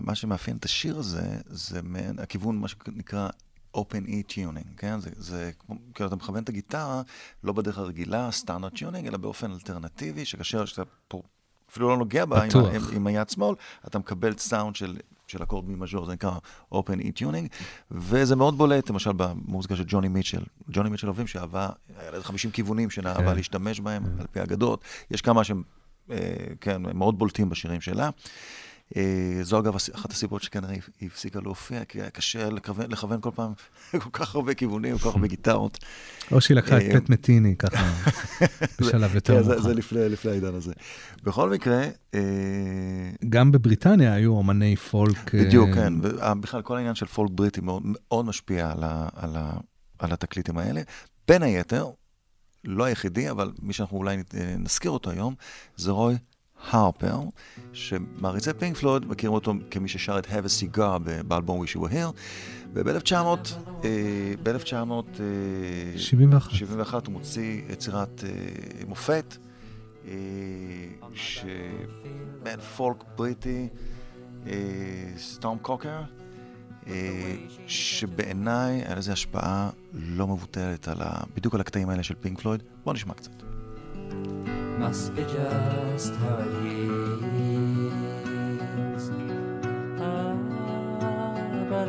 [0.00, 3.28] מה שמאפיין את השיר הזה, זה מעין הכיוון, מה שנקרא
[3.76, 5.00] open e tuning, כן?
[5.00, 7.02] זה, זה כמו, כאילו אתה מכוון את הגיטרה,
[7.44, 11.22] לא בדרך הרגילה, standard tuning, אלא באופן אלטרנטיבי, שכאשר שאתה פה
[11.70, 13.54] אפילו לא נוגע בה עם, עם, עם היד שמאל,
[13.86, 14.96] אתה מקבל סאונד של,
[15.32, 16.32] של אקורד מי מז'ור, זה נקרא
[16.74, 17.48] open e tuning,
[17.90, 20.42] וזה מאוד בולט, למשל במוזיקה של ג'וני מיטשל.
[20.70, 21.68] ג'וני מיטשל אוהבים שאהבה,
[21.98, 23.36] היה לה 50 כיוונים שנאהבה כן.
[23.36, 24.84] להשתמש בהם, על פי אגדות.
[25.10, 25.62] יש כמה שהם,
[26.10, 26.16] אה,
[26.60, 28.10] כן, מאוד בולטים בשירים שלה.
[28.96, 33.30] אה, זו אגב אחת הסיבות שכנראה היא הפסיקה להופיע, כי היה קשה לכוון, לכוון כל
[33.34, 33.52] פעם
[34.02, 35.78] כל כך הרבה כיוונים, כל כך הרבה גיטרות.
[36.32, 37.92] או שהיא לקחה את אה, פט מטיני ככה
[38.80, 39.68] בשלב יותר כן, זה, מאוחר.
[39.68, 39.74] זה
[40.08, 40.72] לפני, העידן הזה.
[41.22, 41.84] בכל מקרה,
[42.14, 42.20] אה,
[43.28, 45.34] גם בבריטניה היו אומני פולק.
[45.34, 45.92] בדיוק, כן.
[46.02, 48.72] ובכלל, כל העניין של פולק בריטי מאוד, משפיע
[49.98, 50.82] על, התקליטים האלה.
[51.28, 51.90] בין היתר,
[52.64, 54.16] לא היחידי, אבל מי שאנחנו אולי
[54.58, 55.34] נזכיר אותו היום,
[55.76, 56.16] זה רוי
[56.70, 57.18] הרפר,
[57.72, 60.98] שמעריצי פינק פלויד מכירים אותו כמי ששר את Have a Cigar
[61.28, 62.12] באלבום Wish You Were Here,
[62.72, 63.46] וב-1971
[64.42, 65.20] ב-1971
[65.98, 67.06] 71.
[67.06, 69.36] הוא מוציא יצירת אה, מופת,
[71.14, 73.68] שבן פולק בריטי,
[75.16, 76.02] סטום קוקר,
[77.66, 81.20] שבעיניי היה לזה השפעה לא מבוטלת על ה...
[81.36, 82.62] בדיוק על הקטעים האלה של פינק פלויד.
[82.84, 83.41] בואו נשמע קצת.
[84.78, 86.54] Must be just how it
[88.96, 89.10] is.
[90.00, 90.34] Ah,
[91.70, 91.88] but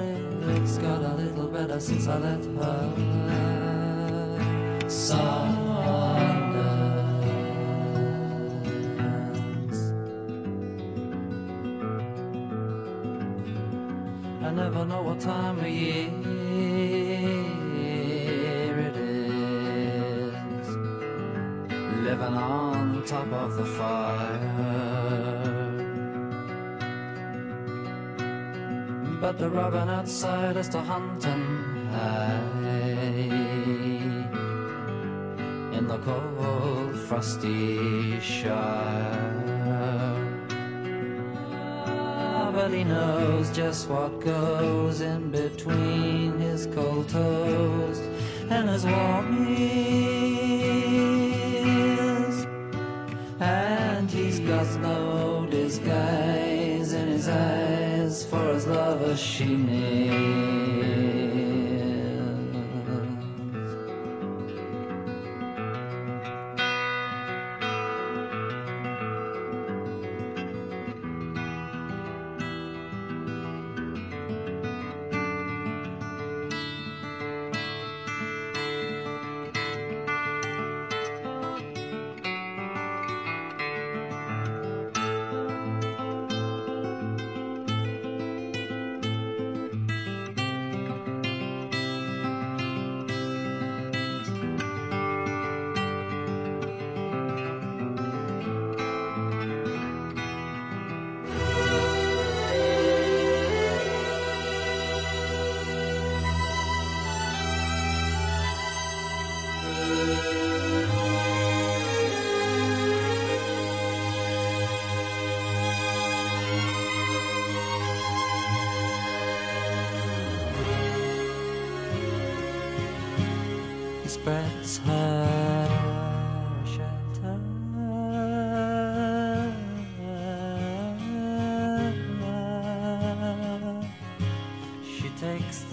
[0.56, 2.94] it's got a little better since I let her.
[4.88, 5.94] Sundance.
[14.42, 16.43] I never know what time of year
[22.14, 24.40] living on top of the fire.
[29.20, 32.54] But the robin outside is to hunt and hide
[35.78, 39.34] in the cold, frosty shire.
[42.54, 47.98] But he knows just what goes in between his cold toes
[48.52, 50.43] and his warm ears.
[58.22, 60.63] For his lover she nears.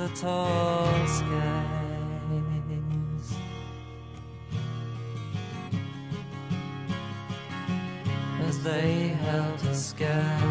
[0.01, 1.67] The tall skies.
[8.47, 10.50] As they helter skelter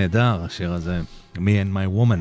[0.00, 1.00] נהדר השיר הזה,
[1.36, 2.20] Me and My Woman.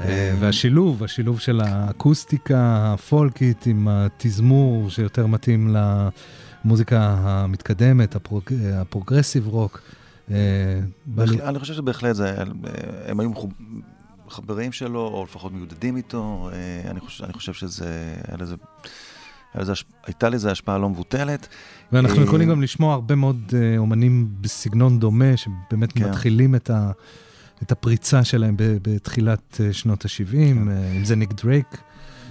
[0.00, 5.76] אה, והשילוב, השילוב של האקוסטיקה הפולקית עם התזמור שיותר מתאים
[6.64, 8.42] למוזיקה המתקדמת, הפרוג...
[8.74, 9.80] הפרוגרסיב רוק.
[10.30, 10.36] אה,
[11.18, 12.34] אני חושב שבהחלט זה,
[13.06, 13.30] הם היו
[14.28, 16.50] חברים שלו, או לפחות מיודדים איתו.
[16.52, 18.56] אה, אני חושב, אני חושב שזה, היה לזה,
[20.06, 21.48] הייתה לזה השפעה לא מבוטלת.
[21.92, 26.08] ואנחנו אה, יכולים גם לשמוע הרבה מאוד אה, אומנים בסגנון דומה, שבאמת כן.
[26.08, 26.90] מתחילים את, ה,
[27.62, 30.68] את הפריצה שלהם ב- בתחילת אה, שנות ה-70, כן.
[30.96, 31.82] אם זה ניק דרייק,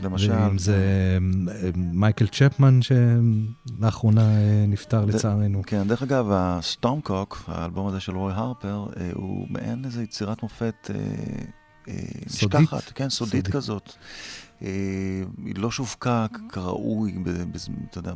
[0.04, 0.76] למשל, ואם זה
[1.48, 4.30] אה, מייקל צ'פמן, שלאחרונה
[4.68, 5.62] נפטר לצערנו.
[5.66, 10.92] כן, דרך אגב, ה Stormcock, האלבום הזה של רוי הרפר, הוא מעין איזו יצירת מופת
[12.28, 12.60] סודית.
[12.60, 13.48] נשכחת, כן, סודית סודית.
[13.48, 13.94] כזאת.
[14.62, 14.68] אה,
[15.46, 17.16] היא לא שווקה כראוי,
[17.90, 18.14] אתה יודע,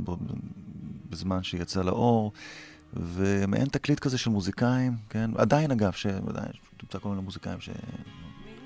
[1.10, 2.32] בזמן שהיא יצאה לאור,
[2.94, 7.58] ומעין תקליט כזה של מוזיקאים, כן, עדיין אגב, שעדיין תמצא כל מיני מוזיקאים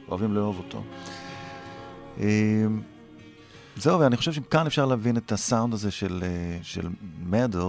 [0.06, 0.84] שאוהבים לאהוב אותו.
[2.20, 2.66] אה,
[3.78, 6.88] זהו, ואני חושב שכאן אפשר להבין את הסאונד הזה של, אה, של
[7.26, 7.60] מדל.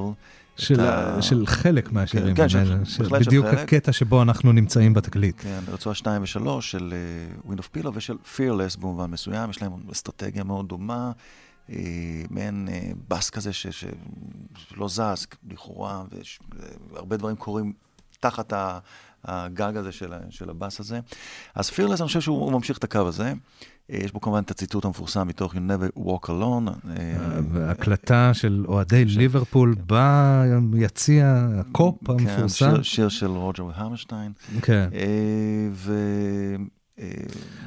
[0.58, 1.22] של, ה-.
[1.22, 3.58] של חלק מהשירים, כן, של- האלה, בהחלט של בדיוק חלק.
[3.58, 5.36] הקטע שבו אנחנו נמצאים בתקליט.
[5.38, 6.94] כן, רצועה 2 ו-3 של
[7.46, 11.12] uh, Wind of Pillow ושל Fearless במובן מסוים, יש להם אסטרטגיה מאוד דומה,
[11.68, 11.72] uh,
[12.30, 13.84] מעין uh, בס כזה ש, ש,
[14.56, 16.02] שלא זז לכאורה,
[16.92, 17.72] והרבה דברים קורים
[18.20, 18.78] תחת ה,
[19.24, 21.00] הגג הזה של, של הבס הזה.
[21.54, 23.32] אז Fearless, אני חושב שהוא הוא ממשיך את הקו הזה.
[23.90, 26.88] Uh, יש בו כמובן את הציטוט המפורסם מתוך You Never Walk Alone.
[26.90, 29.74] אה, והקלטה של אוהדי ליברפול
[30.70, 32.48] ביציע הקופ כן, המפורסם.
[32.48, 34.32] שיר, שיר של רוג'ר והמרשטיין.
[34.62, 34.88] כן.
[34.94, 35.08] אה.
[36.98, 37.06] אה,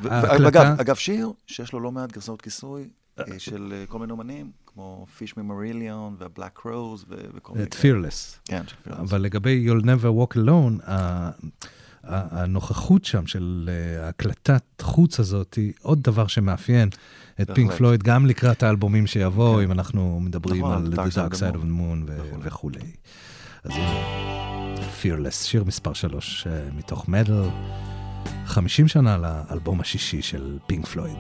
[0.02, 2.88] ואגב, אגב, שיר שיש לו לא מעט גרסאות כיסוי
[3.20, 8.40] אה, של אה, כל מיני אומנים, כמו פיש ממריליון והבלק קרוז וכל מיני את פירלס.
[8.46, 9.00] כן, של Fearless.
[9.00, 10.92] אבל לגבי You'll Never Walk Alone,
[12.04, 16.90] הנוכחות שם של אה, הקלטת חוץ הזאת היא עוד דבר שמאפיין
[17.42, 17.52] את.
[17.54, 19.64] פינק פלויד, גם לקראת האלבומים שיבואו, כן.
[19.64, 22.42] אם אנחנו מדברים נכון, על The Dark Side of the Moon ו- וכולי.
[22.44, 22.92] וכולי.
[23.64, 27.44] אז הנה, Fearless, שיר מספר 3 מתוך מדל,
[28.46, 31.18] 50 שנה לאלבום השישי של פינק פלויד.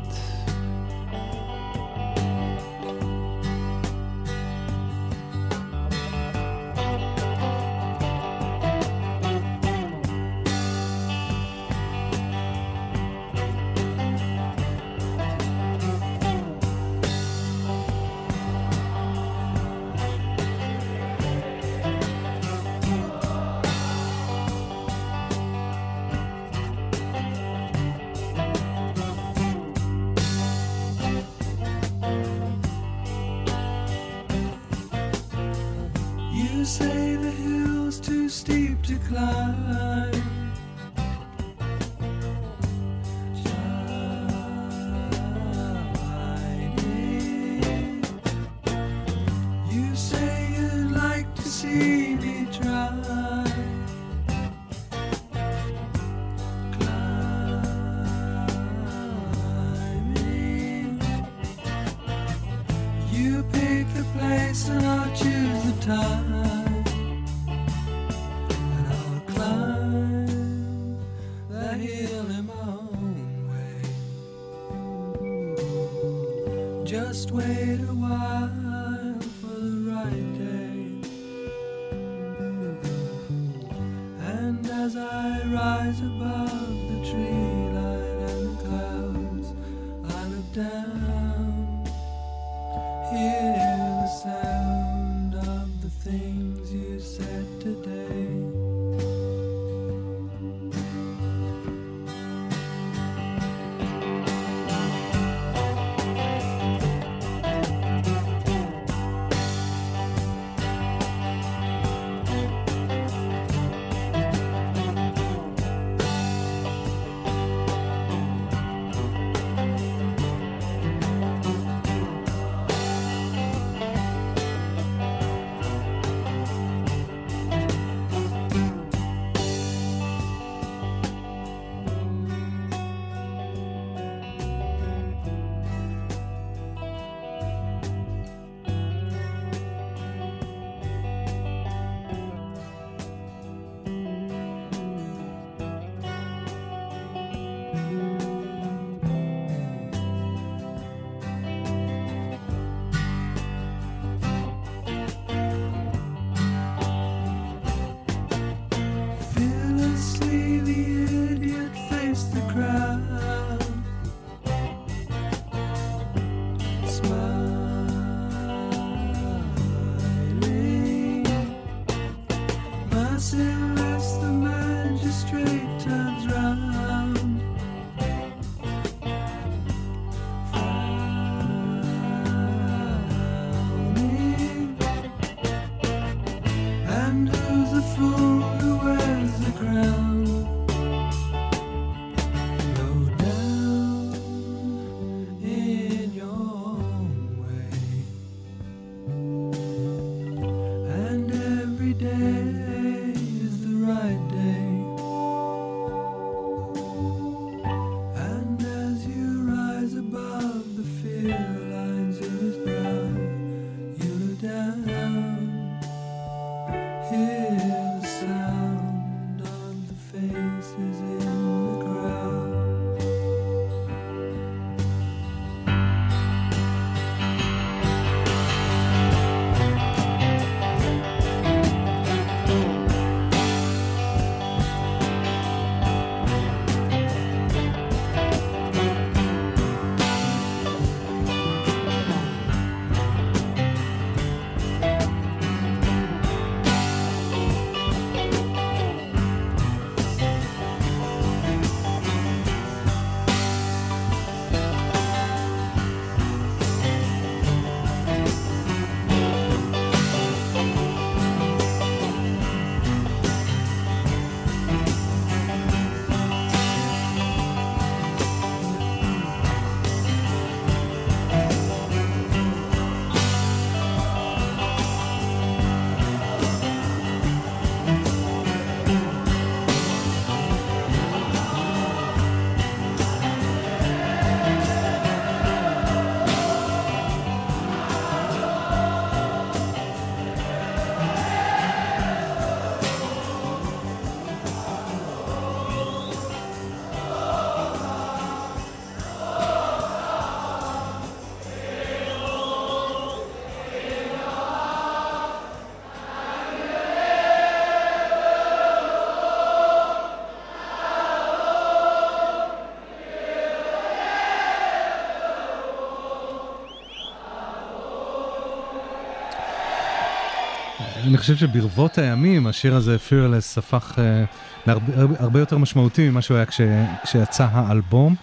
[321.11, 324.23] אני חושב שברבות הימים השיר הזה, Fearless, הפך אה,
[324.67, 326.61] להרבה הרבה יותר משמעותי ממה שהוא היה כש,
[327.03, 328.15] כשיצא האלבום.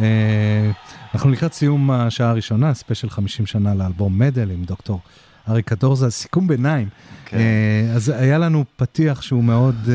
[0.00, 0.70] אה,
[1.14, 5.00] אנחנו לקראת סיום השעה הראשונה, ספיישל 50 שנה לאלבום Meddle עם דוקטור
[5.48, 6.88] ארי קטורזה, סיכום ביניים.
[7.24, 7.36] כן.
[7.36, 9.88] אה, אז היה לנו פתיח שהוא מאוד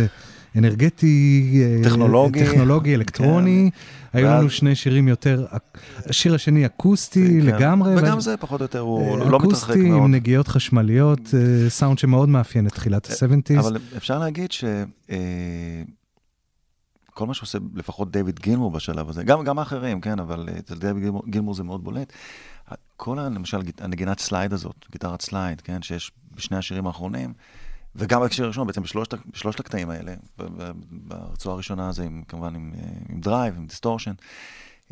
[0.57, 2.45] אנרגטי, אה, טכנולוגי.
[2.45, 3.69] טכנולוגי, אלקטרוני.
[4.13, 5.45] היו ואז- לנו שני שירים יותר,
[6.05, 7.45] השיר השני אקוסטי כן.
[7.45, 7.95] לגמרי.
[7.97, 10.01] וגם וה- זה פחות או יותר, הוא לא מתרחק אקוסטי מאוד.
[10.03, 13.59] עם נגיעות חשמליות, אה, סאונד שמאוד מאפיין את תחילת ה-70's.
[13.59, 14.63] אבל אפשר להגיד ש...
[15.11, 15.17] אה,
[17.13, 20.75] כל מה שעושה לפחות דיוויד גילמור בשלב הזה, גם, גם האחרים, כן, אבל אה, אצל
[20.75, 22.13] דיוויד גילמור, גילמור זה מאוד בולט.
[22.97, 27.33] כל, למשל, הנגינת סלייד הזאת, גיטרת סלייד, כן, שיש בשני השירים האחרונים,
[27.95, 30.13] וגם בהקשר הראשון, בעצם בשלושת, בשלושת הקטעים האלה,
[30.91, 34.11] ברצועה הראשונה זה עם, כמובן עם, אה, עם drive, עם distortion,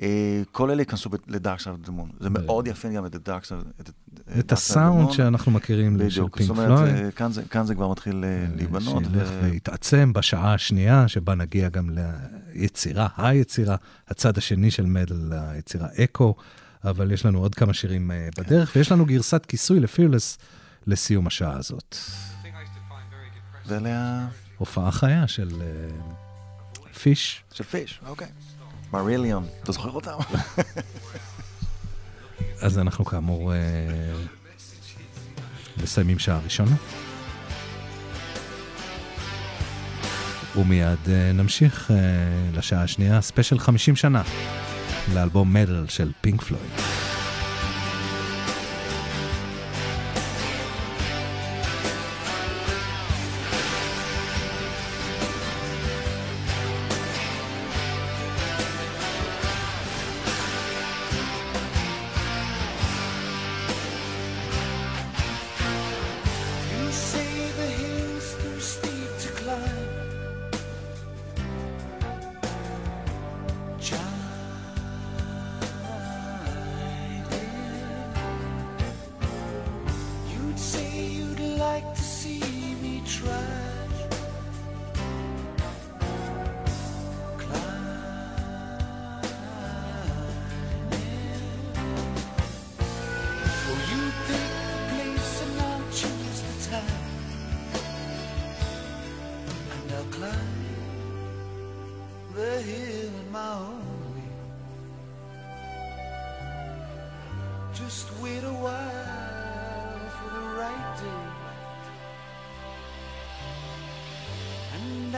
[0.01, 2.13] אה, כל אלה ייכנסו ב- ל-Dark Side of the Moon.
[2.19, 5.11] זה מאוד יפה גם את ה-Dark Side את ה- את הסאונד.
[5.11, 6.95] שאנחנו מכירים של פינק פלויד.
[7.05, 7.31] אה, כאן
[7.63, 8.23] זה- כבר מתחיל
[8.55, 9.03] להיבנות.
[9.05, 11.89] שילך ויתעצם בשעה השנייה, שבה נגיע גם
[12.53, 13.75] ליצירה, היצירה,
[14.07, 16.35] הצד השני של מדל, היצירה אקו,
[16.83, 20.37] אבל יש לנו עוד כמה שירים בדרך, ויש לנו גרסת כיסוי לפירלס
[20.87, 21.95] לסיום השעה הזאת.
[23.67, 24.27] ואלה ה...
[24.57, 25.67] הופעה חיה של אה,
[26.99, 27.43] Fish.
[27.53, 28.27] של Fish, אוקיי.
[28.93, 30.11] Marillion, אתה זוכר אותם?
[32.65, 33.57] אז אנחנו כאמור אה,
[35.83, 36.75] מסיימים שעה ראשונה.
[40.55, 41.91] ומיד אה, נמשיך
[42.53, 44.21] לשעה השנייה, ספיישל 50 שנה,
[45.13, 47.06] לאלבום Meddle של פינק פלויד.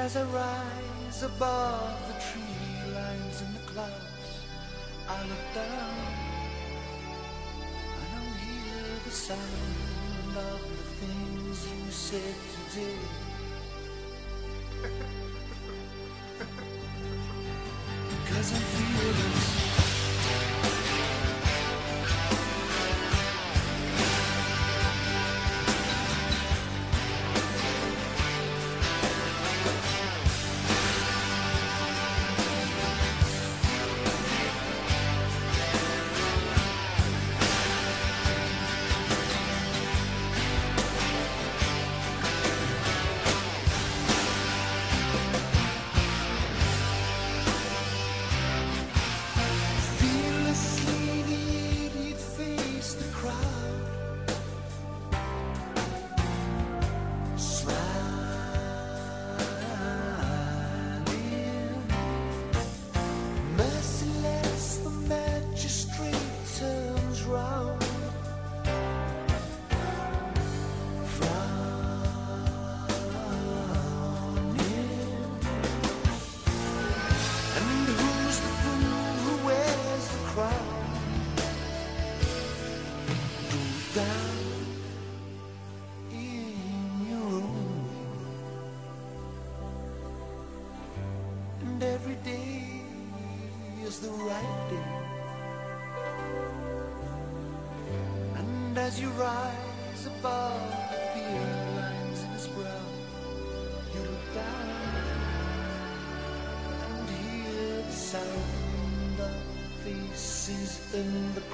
[0.10, 4.44] As I rise above the tree lines and the clouds,
[5.08, 5.96] I look down.
[8.02, 13.00] I don't hear the sound of the things you said today.
[18.30, 19.69] Cause I'm feeling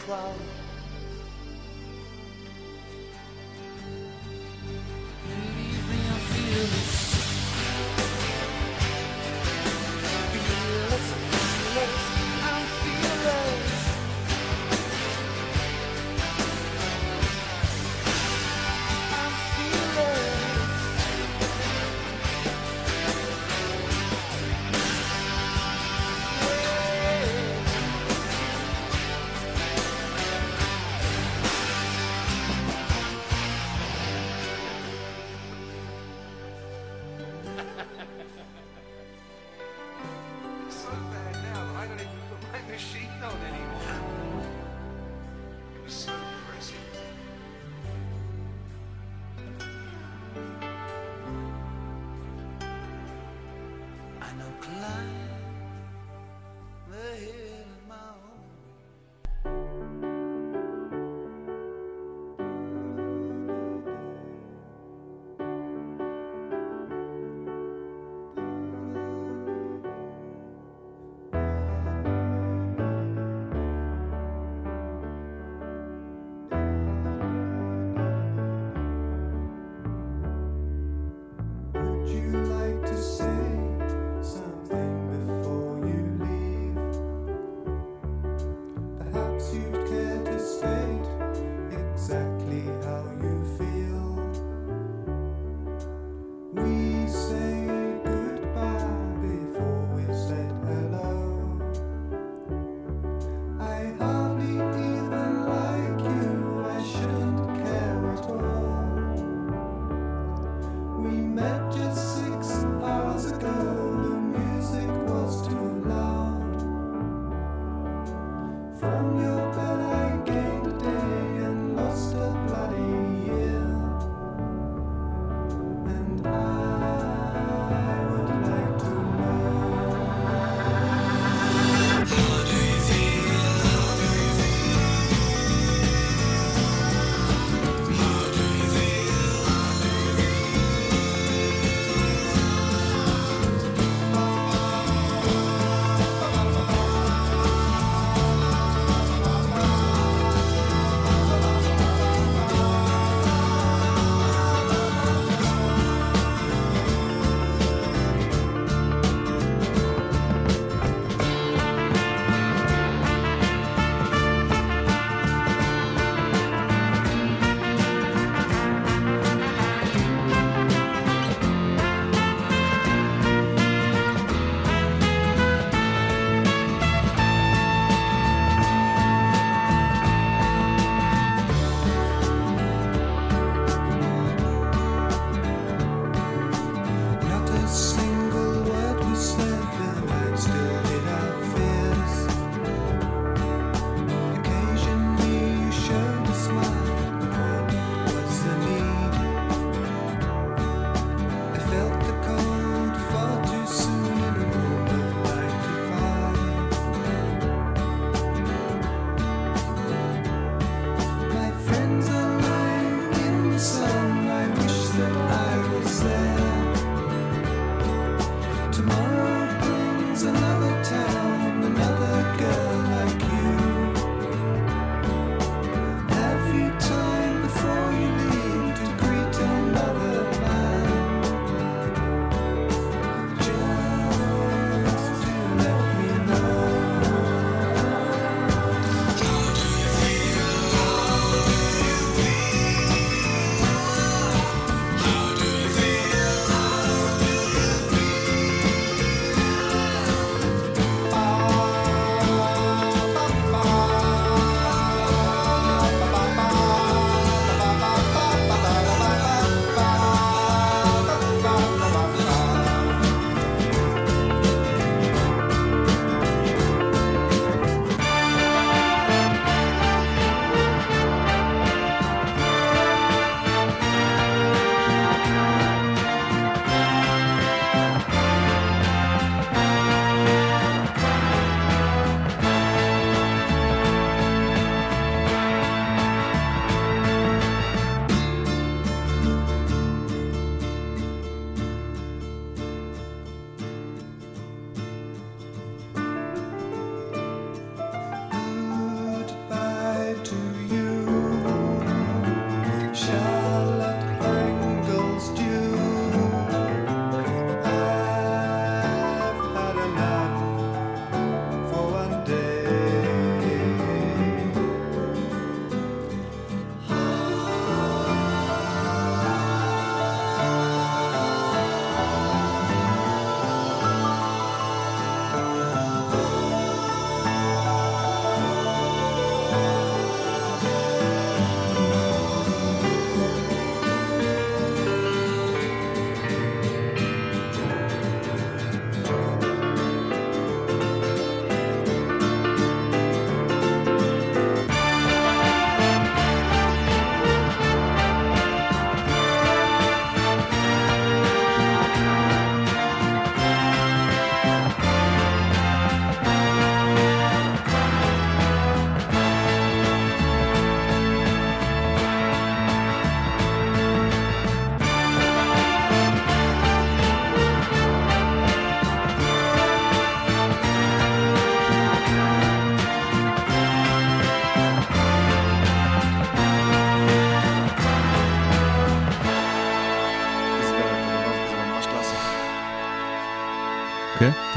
[0.06, 0.45] crowd.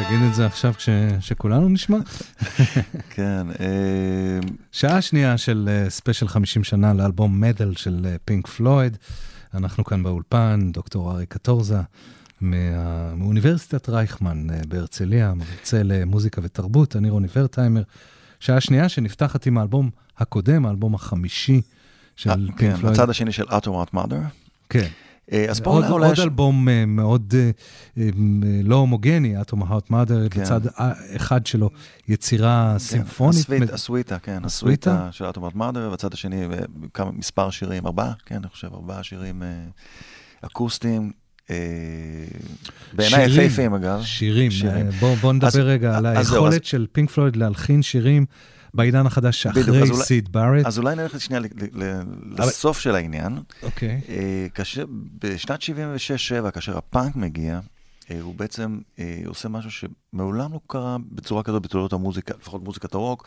[0.09, 0.89] תגיד את זה עכשיו כש-
[1.21, 1.99] שכולנו נשמע.
[3.15, 3.67] כן, אה,
[4.73, 8.97] שעה שנייה של אה, ספיישל 50 שנה לאלבום Meddle של אה, פינק פלויד.
[9.55, 11.81] אנחנו כאן באולפן, דוקטור ארי קטורזה,
[12.41, 12.57] מה-
[13.17, 17.83] מאוניברסיטת רייכמן אה, בהרצליה, מרצה למוזיקה ותרבות, אני רוני ורטהיימר.
[18.41, 21.61] שעה שנייה שנפתחת עם האלבום הקודם, האלבום החמישי
[22.17, 22.95] של אה, פינק כן, פלויד.
[22.95, 24.21] הצד השני של Atom Heart Mother.
[24.71, 24.87] כן, אה,
[25.49, 27.51] אז פה עוד, אולי- אולי עוד יש- אלבום אה, מאוד אה,
[27.99, 28.09] אה,
[28.65, 30.43] לא הומוגני, אטום הארט מאדר, כן.
[30.81, 31.71] אה, אחד שלו
[32.09, 33.39] יצירה סימפונית.
[33.41, 34.91] הסוויט, מד- הסוויטה, כן, הסוויטה?
[34.93, 36.49] הסוויטה של אטומט מאדר, ובצד השני אה,
[36.95, 39.49] כמה, מספר שירים, ארבעה, כן, אני חושב, ארבעה שירים אה,
[40.43, 41.13] אקוסטיים.
[41.51, 41.57] אה,
[42.93, 43.27] בעיניי.
[43.45, 44.03] יפהפיים, אגב.
[44.03, 44.87] שירים, שירים.
[44.87, 48.27] אה, בוא, נדבר אז- רגע על היכולת של פינק פלויד להלחין שירים
[48.75, 50.67] בעידן החדש שאחרי אולי- סיד בארט.
[50.67, 51.47] אז אולי נלך שנייה ל-
[51.85, 52.03] ל-
[52.39, 53.39] לסוף של העניין.
[53.63, 54.01] אוקיי.
[54.09, 54.85] אה, כאשר,
[55.23, 57.61] בשנת 76-7, כאשר הפאנק מגיע,
[58.11, 62.95] אה, הוא בעצם אה, עושה משהו שמעולם לא קרה בצורה כזאת בתולדות המוזיקה, לפחות מוזיקת
[62.95, 63.27] הרוק,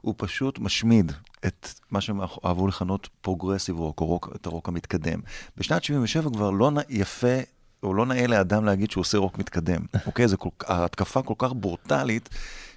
[0.00, 1.12] הוא פשוט משמיד
[1.46, 5.20] את מה שהם אהבו לכנות פרוגרסיב רוק, או רוק, את הרוק המתקדם.
[5.56, 7.36] בשנת 77 כבר לא יפה,
[7.82, 10.28] או לא נאה לאדם להגיד שהוא עושה רוק מתקדם, אוקיי?
[10.28, 12.28] זה כל, ההתקפה כל כך ברוטלית,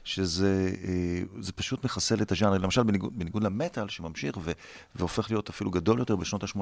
[0.03, 2.57] שזה אה, פשוט מחסל את הז'אנר.
[2.57, 4.51] למשל, בניגוד, בניגוד למטאל, שממשיך ו,
[4.95, 6.59] והופך להיות אפילו גדול יותר בשנות ה-80,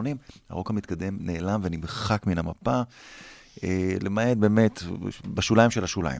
[0.50, 2.82] הרוק המתקדם נעלם ונמחק מן המפה,
[3.64, 4.84] אה, למעט באמת
[5.26, 6.20] בשוליים של השוליים.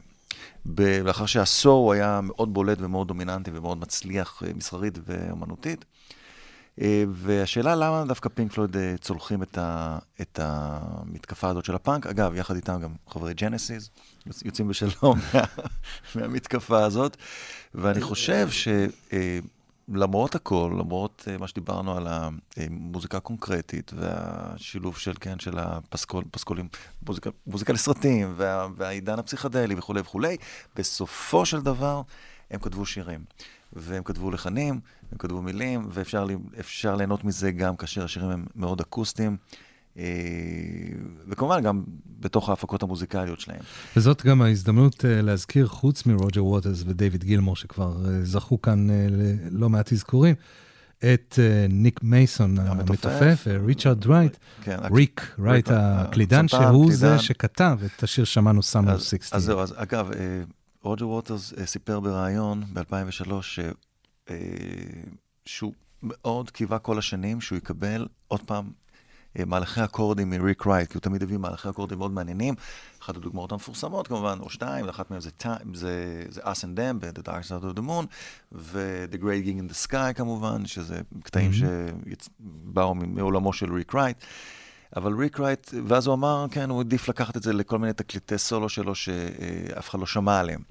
[0.66, 5.84] ב- לאחר שעשור הוא היה מאוד בולט ומאוד דומיננטי ומאוד מצליח אה, מסחרית ואומנותית.
[6.80, 12.06] אה, והשאלה למה דווקא פינק פלויד אה, צולחים את, ה, את המתקפה הזאת של הפאנק,
[12.06, 13.90] אגב, יחד איתם גם חברי ג'נסיס,
[14.26, 15.44] יוצ- יוצאים בשלום מה,
[16.14, 17.16] מהמתקפה הזאת,
[17.74, 18.48] ואני חושב
[19.88, 22.06] שלמרות הכל, למרות אה, מה שדיברנו על
[22.56, 26.68] המוזיקה הקונקרטית והשילוב של, כן, של הפסקול, פסקולים,
[27.06, 30.36] מוזיקה, מוזיקה לסרטים וה, והעידן הפסיכדלי וכולי וכולי,
[30.76, 32.02] בסופו של דבר
[32.50, 33.24] הם כתבו שירים.
[33.72, 34.80] והם כתבו לחנים,
[35.12, 39.36] הם כתבו מילים, ואפשר לי- אפשר ליהנות מזה גם כאשר השירים הם מאוד אקוסטיים,
[39.98, 40.02] אה,
[41.28, 41.82] וכמובן גם
[42.20, 43.60] בתוך ההפקות המוזיקליות שלהם.
[43.96, 49.68] וזאת גם ההזדמנות אה, להזכיר, חוץ מרוג'ר ווטרס ודייוויד גילמור, שכבר אה, זכו כאן ללא
[49.68, 50.34] מעט אזכורים,
[51.14, 53.46] את ניק מייסון המתופף.
[53.66, 56.92] ריצ'רד רייט, כן, ריק רייט הקלידן, שהוא.
[56.92, 59.18] זה שכתב את השיר שמענו Summer '68.
[59.32, 60.10] אז זהו, אז אגב,
[60.82, 63.60] רוג'ר ווטרס אה, סיפר בריאיון ב-2003 ש,
[64.30, 64.36] אה,
[65.46, 65.72] שהוא
[66.02, 68.70] מאוד קיווה כל השנים שהוא יקבל עוד פעם
[69.38, 72.54] אה, מהלכי אקורדים מריק רייט, כי הוא תמיד הביא מהלכי אקורדים מאוד מעניינים.
[73.02, 75.30] אחת הדוגמאות המפורסמות כמובן, או שתיים, אחת מהן זה,
[75.74, 78.06] זה, זה Us and Them ב-The Dark Side of the Moon,
[78.52, 81.54] ו-The Great Gig in the Sky כמובן, שזה קטעים Mhm.
[81.54, 84.16] שבאו מעולמו של ריק רייט.
[84.96, 88.38] אבל ריק רייט, ואז הוא אמר, כן, הוא העדיף לקחת את זה לכל מיני תקליטי
[88.38, 90.62] סולו שלו שאף אחד לא שמע עליהם.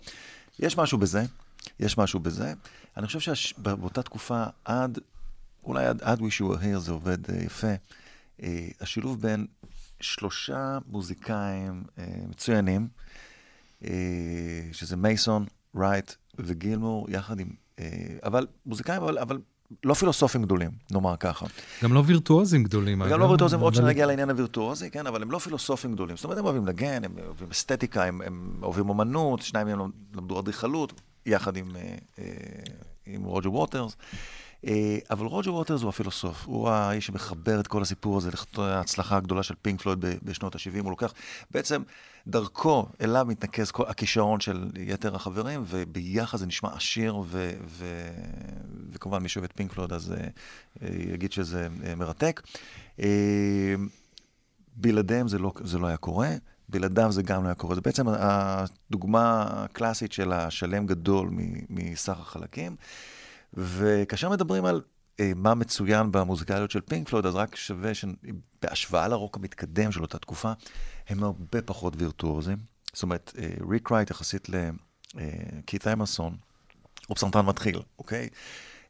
[0.60, 1.24] יש משהו בזה,
[1.80, 2.54] יש משהו בזה.
[2.98, 5.00] אני חושב שבאותה תקופה, עד,
[5.64, 7.74] אולי עד, עד You Were Here זה עובד uh, יפה.
[8.40, 8.44] Uh,
[8.82, 9.46] השילוב בין
[10.02, 12.88] שלושה מוזיקאים uh, מצוינים,
[14.72, 15.46] שזה מייסון,
[15.76, 17.50] רייט וגילמור, יחד עם...
[18.24, 19.40] אבל מוזיקאים, אבל, אבל
[19.84, 21.46] לא פילוסופים גדולים, נאמר ככה.
[21.84, 23.02] גם לא וירטואוזים גדולים.
[23.02, 26.16] אגב, לא וירטואוזים, עוד שנגיע לעניין הווירטואוזי, כן, אבל הם לא פילוסופים גדולים.
[26.16, 30.40] זאת אומרת, הם אוהבים לנגן, הם אוהבים אסתטיקה, הם, הם אוהבים אומנות, שניים מהם למדו
[30.40, 32.26] אדריכלות, יחד עם, אה, אה,
[33.06, 33.96] עם רוג'ר ווטרס.
[34.68, 39.44] אה, אבל רוג'ר ווטרס הוא הפילוסוף, הוא האיש שמחבר את כל הסיפור הזה להצלחה הגדולה
[39.44, 40.80] של פינק פלויד בשנות ה-70.
[40.84, 41.14] הוא לוקח,
[41.52, 41.82] בעצם
[42.28, 48.10] דרכו אליו מתנקז כל הכישרון של יתר החברים, וביחד זה נשמע עשיר, ו- ו-
[48.92, 50.18] וכמובן מי שאוהב את פינק פלויד אז אה,
[50.84, 52.42] אה, יגיד שזה מרתק.
[54.76, 56.30] בלעדיהם זה לא, זה לא היה קורה,
[56.70, 57.76] בלעדיו זה גם לא היה קורה.
[57.76, 61.30] זה בעצם הדוגמה הקלאסית של השלם גדול
[61.70, 62.76] מסך החלקים.
[63.54, 64.82] וכאשר מדברים על
[65.20, 70.20] אה, מה מצוין במוזיקליות של פינק פלויד, אז רק שווה שבהשוואה לרוק המתקדם של אותה
[70.20, 70.52] תקופה,
[71.10, 72.58] הם הרבה פחות וירטואוזים.
[72.94, 76.38] זאת אומרת, אה, ריק רייט יחסית לקית' אמרסון,
[77.08, 78.30] הוא פסנתרן מתחיל, אוקיי?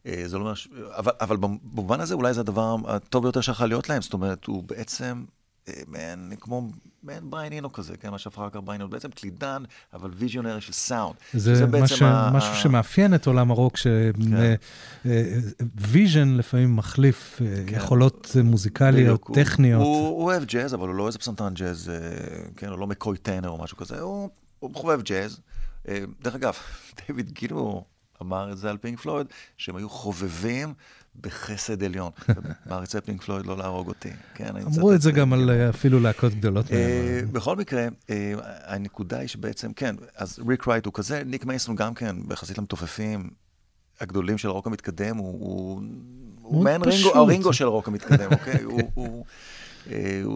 [0.06, 0.68] אה, זה לא אומר, ש...
[0.90, 4.64] אבל, אבל במובן הזה אולי זה הדבר הטוב ביותר שיכול להיות להם, זאת אומרת, הוא
[4.64, 5.41] בעצם אה,
[5.88, 6.70] מעין, כמו
[7.04, 10.62] מעין בריין אינו כזה, כן, מה שהפך אחר כך בריין אינו, בעצם קלידן, אבל visionary
[10.62, 11.16] של סאונד.
[11.34, 14.56] זה בעצם משהו, ה- משהו שמאפיין את עולם הרוק, כן.
[15.78, 17.76] ש vision לפעמים מחליף אה, כן.
[17.76, 19.82] יכולות אה, מוזיקליות, בדיוק, הוא- טכניות.
[19.82, 21.96] הוא, הוא אוהב ג'אז, אבל הוא לא איזה פסנתרן ג'אז, אה,
[22.58, 25.40] כן, הוא לא מקוי טנר או משהו כזה, הוא, הוא חובב ג'אז.
[25.88, 26.54] אה, דרך אגב,
[27.08, 27.84] דיוויד גילמור
[28.22, 30.74] אמר את זה על פינק פלויד, שהם היו חובבים
[31.22, 32.12] בחסד עליון.
[32.66, 34.10] מעריצי פינק פלויד לא להרוג אותי.
[34.36, 34.64] כן, אני.
[34.64, 35.50] אמרו את זה גם על.
[35.50, 36.72] אה, אפילו להקות גדולות.
[36.72, 37.22] אה.
[37.32, 38.34] בכל מקרה, אה,
[38.66, 43.30] הנקודה היא שבעצם, כן, אז ריק רייט הוא כזה, ניק מייסון גם כן, ביחסית למתופפים
[44.02, 45.82] הגדולים של הרוק המתקדם, הוא-
[46.42, 46.82] הוא מעין.
[47.14, 48.64] הרינגו של הרוק המתקדם, אוקיי?
[48.64, 49.26] הוא-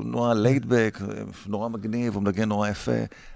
[0.06, 1.00] נורא ליידבק,
[1.48, 2.92] נורא מגניב, הוא מנגן נורא יפה,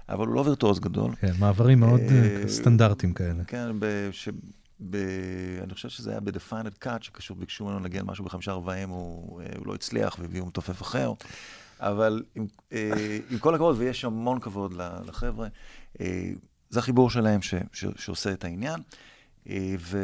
[0.08, 1.14] אבל הוא לא וירטואוז גדול.
[1.20, 2.00] כן, מעברים מאוד
[2.46, 3.44] סטנדרטיים כאלה.
[3.46, 3.70] כן,
[4.80, 4.96] ב...
[5.62, 9.46] אני חושב שזה היה ב-Defined Cut, שקשור, ביקשו ממנו לנגן משהו בחמישה רבעים, הוא, אה,
[9.58, 11.12] הוא לא הצליח והביאו מתופף אחר.
[11.80, 14.72] אבל עם, אה, עם כל הכבוד, ויש המון כבוד
[15.06, 15.48] לחבר'ה,
[16.00, 16.30] אה,
[16.70, 18.80] זה החיבור שלהם ש, ש, שעושה את העניין.
[19.78, 19.98] ו...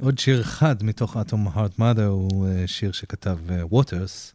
[0.00, 3.38] עוד שיר אחד מתוך אטום הארט מאדר הוא שיר שכתב
[3.70, 4.34] ווטרס,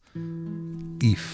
[1.04, 1.26] If.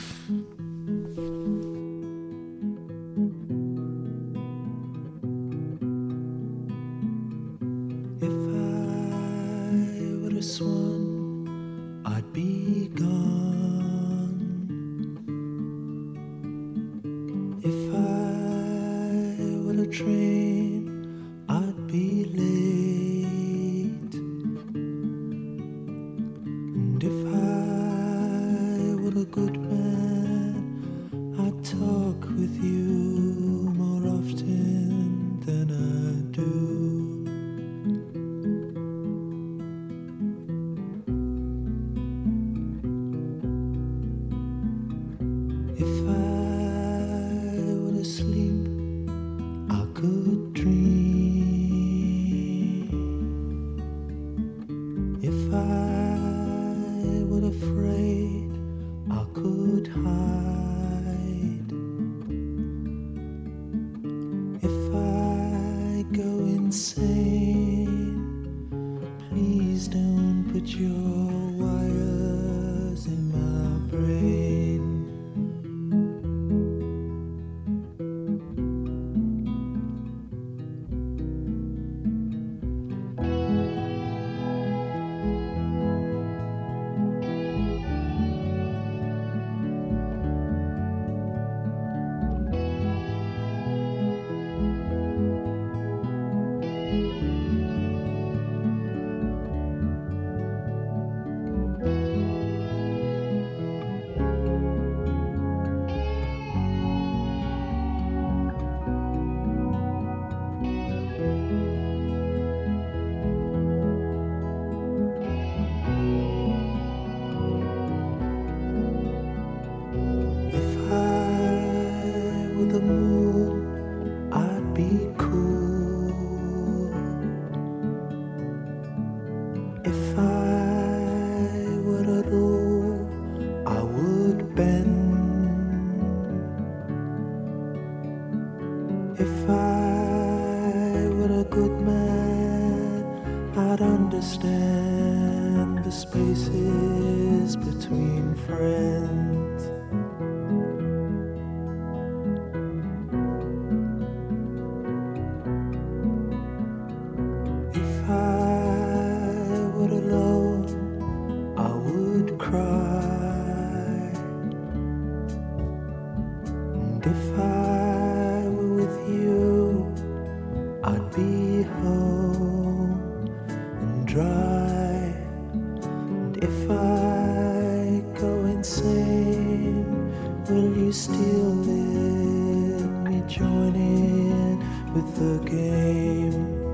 [185.81, 186.70] name.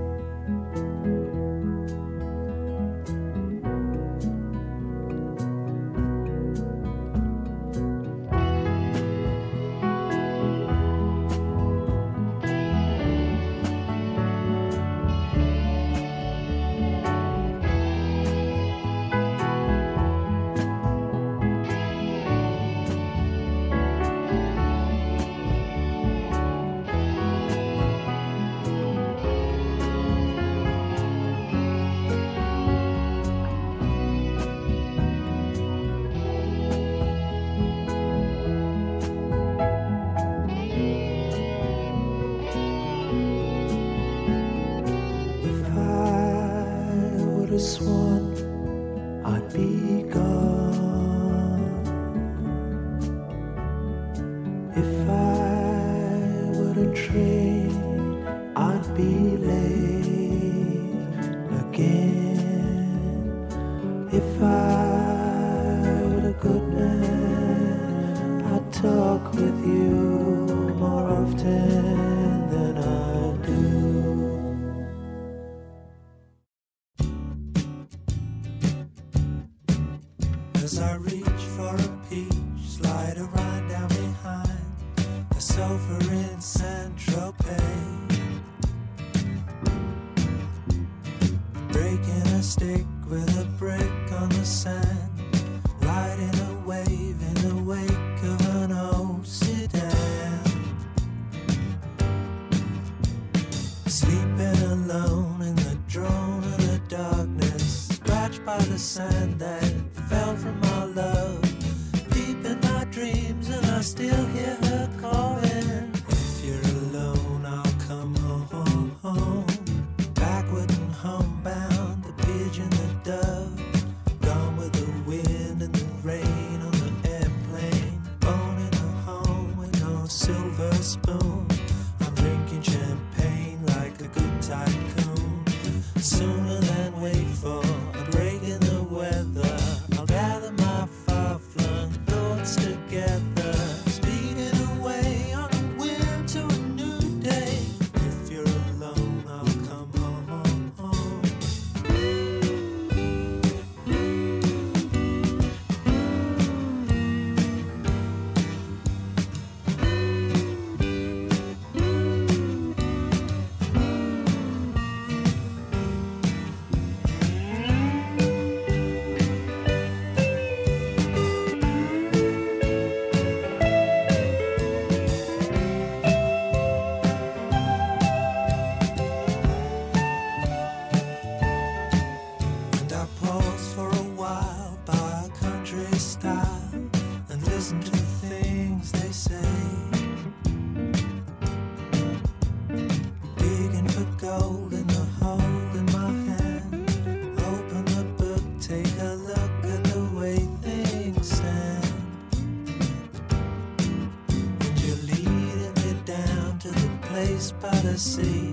[207.98, 208.47] Sea.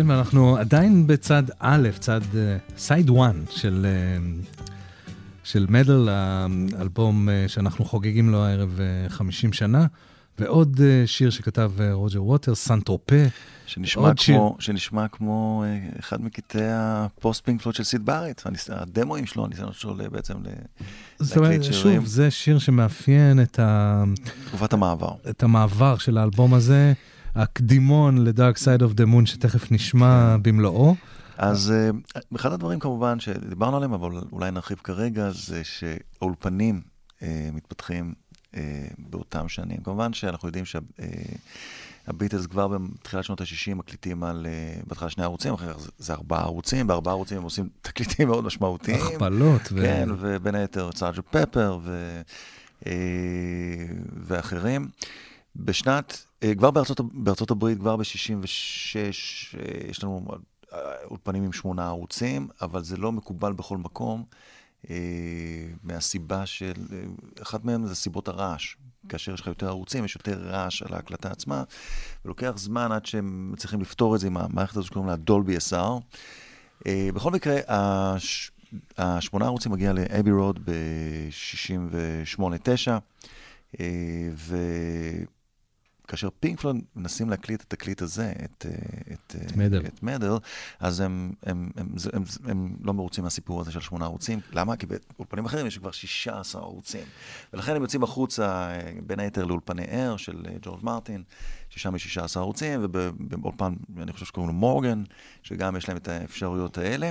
[0.00, 2.20] כן, ואנחנו עדיין בצד א', צד
[2.76, 4.18] side 1 של, אה,
[5.44, 6.08] של Meddle,
[6.78, 9.86] האלבום אה, שאנחנו חוגגים לו הערב אה, 50 שנה,
[10.38, 13.14] ועוד אה, שיר שכתב אה, רוג'ר ווטרס, San Tropez.
[13.66, 14.12] שנשמע.
[14.26, 19.74] כמו, שנשמע כמו אה, אחד מקטעי הפוסט פינק פלויד של סיד בארט, הדמואים שלו, הניסיונות
[19.74, 20.48] שלו בעצם ל-
[21.18, 22.00] זאת אומרת, להקליט שירים.
[22.00, 24.04] שוב, זה שיר שמאפיין את, ה,
[24.48, 25.12] תקופת המעבר.
[25.30, 26.92] את המעבר של האלבום הזה,
[27.34, 30.94] הקדימון ל Dark Side of the Moon, שתכף נשמע במלואו.
[31.38, 31.90] אז אה,
[32.36, 36.80] אחד הדברים כמובן שדיברנו עליהם, אבל אולי נרחיב כרגע, זה שהאולפנים
[37.22, 38.14] אה, מתפתחים
[38.56, 39.76] אה, באותם שנים.
[39.84, 40.64] כמובן שאנחנו יודעים
[42.06, 46.12] שהביטלס כבר בתחילת שנות ה-60 מקליטים על, אה, בהתחלה שני ערוצים, אחר כך זה, זה
[46.12, 49.00] ארבעה ערוצים, בארבעה ערוצים הם עושים תקליטים מאוד משמעותיים.
[49.00, 49.62] הכפלות.
[49.72, 51.22] ו- כן, ובין היתר Sgt.
[51.30, 52.20] Pepper ו,
[52.86, 52.92] אה,
[54.26, 54.88] ואחרים.
[55.56, 60.26] בשנת, אה, כבר בארצות, בארצות הברית, כבר ב-66, אה, יש לנו
[60.72, 60.78] אה,
[61.10, 64.24] אולפנים עם שמונה ערוצים, אבל זה לא מקובל בכל מקום,
[64.90, 64.96] אה,
[65.82, 66.98] מהסיבה של, אה,
[67.42, 68.76] אחת מהן זה סיבות הרעש.
[69.08, 71.62] כאשר יש לך יותר ערוצים, יש יותר רעש על ההקלטה עצמה,
[72.24, 76.00] ולוקח זמן עד שהם מצליחים לפתור את זה עם המערכת הזו שקוראים לה דולבי SR.
[76.86, 78.50] אה, בכל מקרה, הש...
[78.98, 82.40] השמונה ערוצים מגיע לאבי רוד ב-68-9,
[84.34, 85.24] וכאשר
[86.40, 89.86] פינק פלויד מנסים להקליט את התקליט הזה, את, אה, את, אה, מדל.
[89.86, 90.32] את מדל,
[90.80, 94.40] אז הם, הם, הם, הם, הם, הם לא מרוצים מהסיפור הזה של שמונה ערוצים.
[94.52, 94.76] למה?
[94.76, 97.04] כי באולפנים אחרים יש כבר 16 ערוצים.
[97.52, 101.22] ולכן הם יוצאים החוצה, אה, בין היתר לאולפני אר של ג'ורג' מרטין,
[101.70, 103.72] ששם יש 16 ערוצים, ובאולפן,
[104.02, 105.02] אני חושב שקוראים לו מורגן,
[105.42, 107.10] שגם יש להם את האפשרויות האלה.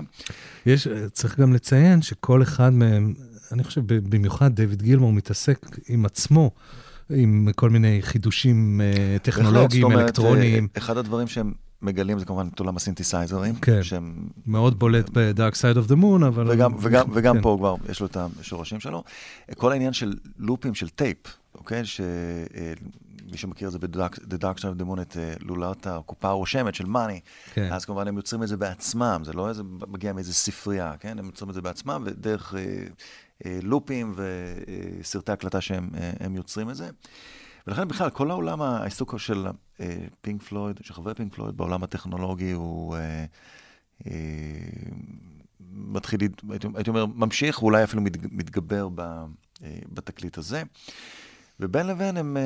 [0.65, 3.13] יש, צריך גם לציין שכל אחד מהם,
[3.51, 6.51] אני חושב במיוחד דיוויד גילמור מתעסק עם עצמו,
[7.15, 10.67] עם כל מיני חידושים אה, טכנולוגיים, אומרת, אלקטרוניים.
[10.75, 13.83] אה, אחד הדברים שהם מגלים זה כמובן את עולם הסינתסייזרים, כן.
[13.83, 14.27] שהם...
[14.45, 16.51] מאוד בולט ב-Dark Side of the Moon, אבל...
[16.51, 17.41] וגם, וגם, וגם כן.
[17.41, 19.03] פה כבר יש לו את השורשים שלו.
[19.57, 21.17] כל העניין של לופים של טייפ,
[21.55, 21.85] אוקיי?
[21.85, 22.03] שמי
[23.35, 26.85] שמכיר את זה ב-The Dark Side of the Moon, את אה, לולת הקופה הרושמת של
[26.85, 27.19] מאני,
[27.53, 27.73] כן.
[27.73, 31.19] אז כמובן הם יוצרים את זה בעצמם, זה לא איזה, מגיע מאיזה ספרייה, כן?
[31.19, 32.65] הם יוצרים את זה בעצמם, ודרך אה, אה,
[33.45, 34.15] לופים
[35.01, 36.89] וסרטי הקלטה שהם אה, יוצרים את זה.
[37.67, 39.47] ולכן בכלל, כל העולם, העיסוק של
[39.79, 43.25] אה, פינק פלויד, של חברי פינק פלויד בעולם הטכנולוגי הוא אה,
[44.07, 44.11] אה,
[45.71, 49.25] מתחיל, הייתי, הייתי אומר, ממשיך, ואולי אפילו מת, מתגבר ב, אה,
[49.93, 50.63] בתקליט הזה.
[51.59, 52.41] ובין לבין הם אה,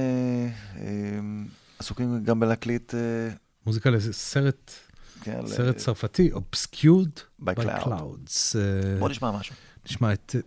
[0.75, 1.19] אה,
[1.79, 2.99] עסוקים גם בלהקליט, אה,
[3.65, 4.71] מוזיקה לסרט,
[5.21, 7.83] כן, סרט צרפתי, Obscured By by Cloud.
[7.83, 8.55] Clouds.
[8.55, 9.55] אה, בוא נשמע משהו.
[9.85, 10.41] נשמע את אה,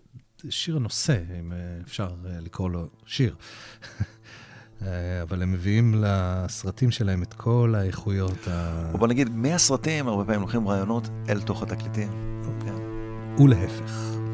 [0.50, 3.34] שיר הנושא, אם אה, אפשר אה, לקרוא לו שיר.
[4.82, 8.90] אה, אבל הם מביאים לסרטים שלהם את כל האיכויות ה...
[8.92, 12.42] או בוא נגיד, מהסרטים הרבה פעמים לוקחים רעיונות אל תוך התקליטים.
[12.60, 12.74] כן.
[13.42, 14.25] ולהפך.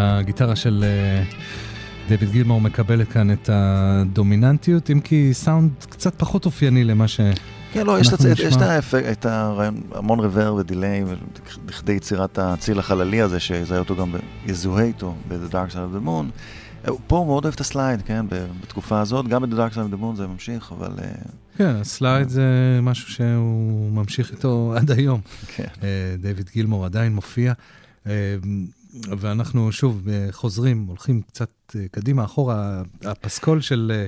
[0.00, 1.22] והגיטרה של אה,
[2.08, 7.20] דויד גילמור מקבלת כאן את הדומיננטיות, אם כי סאונד קצת פחות אופייני למה ש...
[7.72, 8.56] כן, לא, יש, את, יש.
[8.56, 11.04] האפקט, את הרעיון, המון reverb ו delay,
[11.68, 14.14] לכדי יצירת הצליל החללי הזה, שיזהה אותו גם,
[14.46, 16.24] יזוהה איתו ב-The Dark Side of the Moon.
[16.88, 18.26] אה, פה הוא מאוד אוהב את ה slide, כן,
[18.62, 21.12] בתקופה הזאת, גם ב-The Dark Side of the Moon זה ממשיך, אבל אה,
[21.56, 25.20] כן, ה slide זה משהו שהוא ממשיך איתו עד היום.
[25.46, 25.68] כן.
[26.20, 27.52] דיוויד גילמור עדיין מופיע,
[29.08, 34.06] ואנחנו שוב אה, חוזרים, הולכים קצת אה, קדימה, אחורה, הפסקול של אה,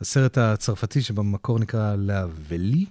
[0.00, 2.86] הסרט הצרפתי שבמקור נקרא לאבלי,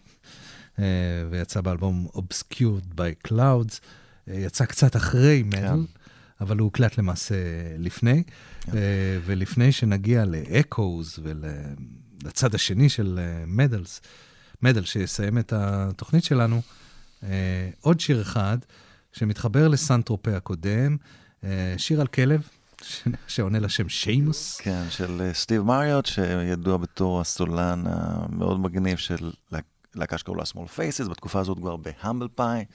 [0.80, 0.84] אה,
[1.32, 3.80] ויצא באלבום Obscured by Clouds,
[4.28, 5.80] יצא קצת אחרי מדל, כן.
[6.42, 7.36] אבל הוא הוקלט למעשה
[7.78, 8.24] לפני,
[8.62, 8.72] כן.
[9.26, 14.02] ולפני שנגיע לאקוז ולצד השני של Meddle,
[14.62, 16.62] Meddle שיסיים את התוכנית שלנו,
[17.82, 18.58] עוד שיר אחד
[19.12, 21.08] שמתחבר ל San Tropez הקודם, אה,
[21.78, 22.48] שיר על כלב,
[23.28, 24.58] שעונה לשם שיימוס.
[24.62, 29.64] כן, של אה, סטיב מריוט, שידוע בתור הסולן המאוד מגניב של להק-
[29.96, 32.66] להקה שקראו לה Small Faces, בתקופה הזאת כבר ב Humble Pie,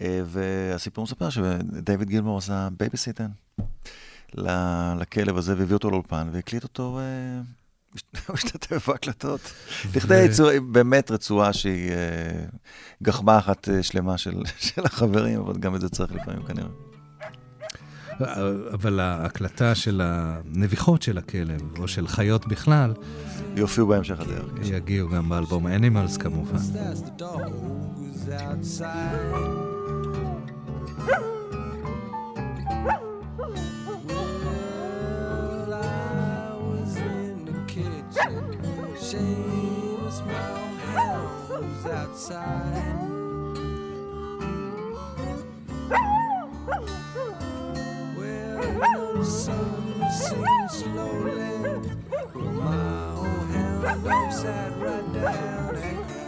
[0.00, 3.26] והסיפור מספר שדייוויד גילמור עשה בייביסיטן
[4.98, 7.40] לכלב הזה, והביא אותו לאולפן, והקליט אותו, אה,
[8.26, 9.40] הוא השתתף בהקלטות.
[9.94, 10.28] לכדי
[10.72, 12.44] באמת רצועה שהיא אה,
[13.02, 16.68] גחמה אחת אה, שלמה של של החברים, אבל גם את זה צריך לפעמים כנראה.
[18.72, 22.92] אבל ההקלטה של הנביחות של הכלב, או של חיות בכלל,
[23.56, 24.44] יופיעו בהמשך הדרך.
[24.62, 26.56] יגיעו גם באלבום Animals כמובן.
[27.18, 27.76] Dog
[48.76, 51.80] another song sing slowly.
[52.34, 56.25] My old hound right down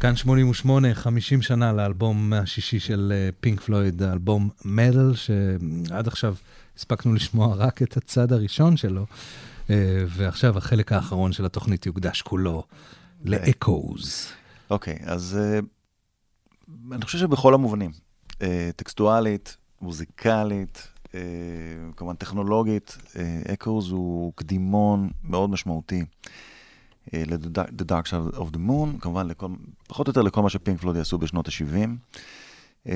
[0.00, 6.34] כאן 88, 50 שנה לאלבום השישי של אה, פינק פלויד, האלבום מדל, שעד עכשיו
[6.76, 9.06] הספקנו לשמוע רק את הצד הראשון שלו,
[9.70, 12.64] אה, ועכשיו החלק האחרון של התוכנית יוקדש כולו
[13.24, 14.28] לאקוז.
[14.70, 15.58] אוקיי, אז אה,
[16.92, 17.90] אני חושב שבכל המובנים,
[18.42, 21.20] אה, טקסטואלית, מוזיקלית, אה,
[21.96, 22.96] כמובן טכנולוגית,
[23.52, 26.04] אקוז הוא קדימון מאוד משמעותי אה,
[27.12, 29.46] ל-The Dark Side of the Moon, כמובן לכל,
[29.88, 32.90] פחות או יותר לכל מה שפינק פלויד יעשו בשנות ה-70.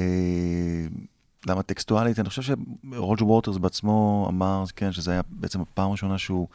[1.47, 2.19] למה טקסטואלית?
[2.19, 6.49] אני חושב שרוג'ר ווטרס בעצמו אמר, כן, שזה היה בעצם הפעם הראשונה שהוא...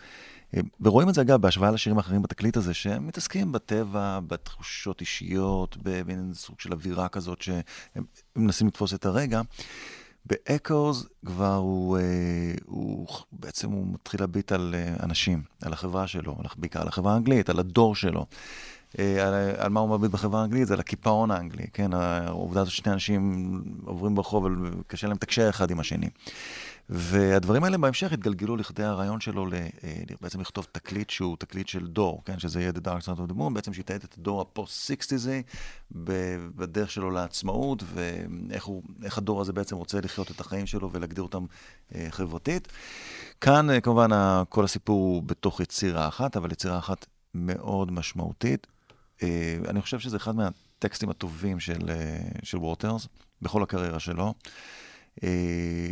[0.55, 5.77] אה, ורואים את זה אגב בהשוואה לשירים האחרים בתקליט הזה, שהם מתעסקים בטבע, בתחושות אישיות,
[5.83, 8.03] במין סוג של אווירה כזאת שהם
[8.35, 9.41] מנסים לתפוס את הרגע.
[10.29, 12.03] באקוז כבר הוא, אה,
[12.65, 17.49] הוא בעצם הוא מתחיל להביט על אה, אנשים, על החברה שלו, בעיקר על החברה האנגלית,
[17.49, 18.25] על הדור שלו.
[18.97, 21.93] על, על מה הוא מביט בחברה האנגלית, זה על הקיפאון האנגלי, כן?
[21.93, 24.45] העובדה הזאת ששני אנשים עוברים ברחוב
[24.79, 26.09] וקשה להם לתקשר אחד עם השני.
[26.89, 29.47] והדברים האלה בהמשך התגלגלו לכדי הרעיון שלו
[30.21, 32.39] בעצם לכתוב תקליט שהוא תקליט של דור, כן?
[32.39, 35.41] שזה יהיה The Dark Side of the Moon, בעצם שיתעד את הדור הפוסט-סיקסטיזי
[35.91, 38.83] בדרך שלו לעצמאות, ואיך הוא,
[39.17, 41.45] הדור הזה בעצם רוצה לחיות את החיים שלו ולהגדיר אותם
[41.95, 42.67] אה, חברתית.
[43.41, 44.09] כאן כמובן
[44.49, 48.67] כל הסיפור הוא בתוך יצירה אחת, אבל יצירה אחת מאוד משמעותית.
[49.23, 53.07] אה, אני חושב שזה אחד מהטקסטים הטובים של, אה, של ווטרס,
[53.41, 54.33] בכל הקריירה שלו.
[55.23, 55.29] אה,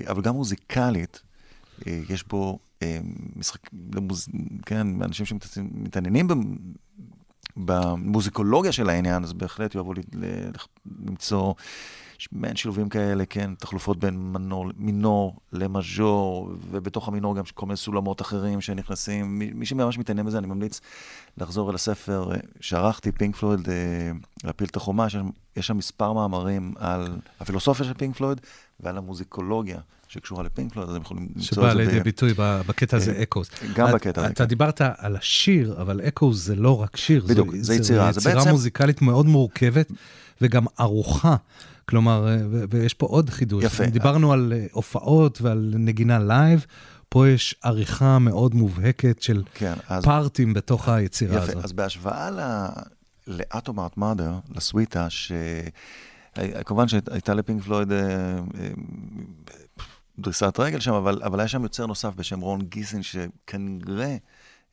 [0.07, 1.21] אבל גם מוזיקלית,
[1.85, 2.59] יש בו
[3.35, 3.59] משחק,
[3.95, 4.27] למוז...
[4.65, 6.27] כן, אנשים שמתעניינים
[7.57, 9.93] במוזיקולוגיה של העניין, אז בהחלט יאהבו
[11.05, 11.53] למצוא
[12.31, 18.21] מעין שילובים כאלה, כן, תחלופות בין מינור, מינור למז'ור, ובתוך המינור גם כל מיני סולמות
[18.21, 19.39] אחרים שנכנסים.
[19.39, 20.81] מי, מי שממש מתעניין בזה, אני ממליץ
[21.37, 22.29] לחזור אל הספר
[22.59, 23.69] שערכתי, פינק פלויד,
[24.43, 25.21] להפיל את החומה, שיש
[25.55, 28.41] יש שם מספר מאמרים על הפילוסופיה של פינק פלויד
[28.79, 29.77] ועל המוזיקולוגיה.
[30.07, 31.55] שקשורה לפינק פלויד, אז הם יכולים למצוא את זה.
[31.55, 33.49] שבא לידי ביטוי בקטע הזה, אקוס.
[33.75, 34.29] גם בקטע הזה.
[34.29, 34.49] אתה כן.
[34.49, 37.25] דיברת על השיר, אבל אקוס זה לא רק שיר.
[37.27, 38.11] בדיוק, זה יצירה.
[38.11, 39.91] זו יצירה מוזיקלית מאוד מורכבת,
[40.41, 41.35] וגם ארוחה.
[41.85, 42.27] כלומר,
[42.69, 43.63] ויש פה עוד חידוש.
[43.63, 43.85] יפה.
[43.85, 46.65] דיברנו על הופעות ועל נגינה live.
[47.09, 50.03] פה יש עריכה מאוד מובהקת של כן, אז...
[50.03, 51.43] פארטים בתוך היצירה יפה.
[51.43, 51.55] הזאת.
[51.55, 52.67] יפה, אז בהשוואה ל...
[53.27, 55.31] ל-Atom Heart Mother, לסוויטה, ש...
[56.65, 57.91] כמובן שהייתה לפינק פלויד
[60.19, 64.17] דריסת רגל שם, אבל, אבל היה שם יוצר נוסף בשם רון גיסין, שכנראה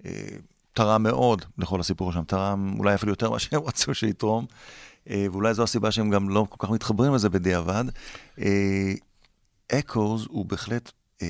[0.06, 0.10] אה,
[0.72, 4.56] תרם מאוד לכל הסיפור שם, תרם אולי אפילו יותר שהם רצו שיתרום, אה,
[5.06, 7.84] ואולי זו הסיבה שהם גם לא כל כך מתחברים לזה בדיעבד.
[9.72, 10.92] אקוז אה, הוא בהחלט
[11.22, 11.28] אה,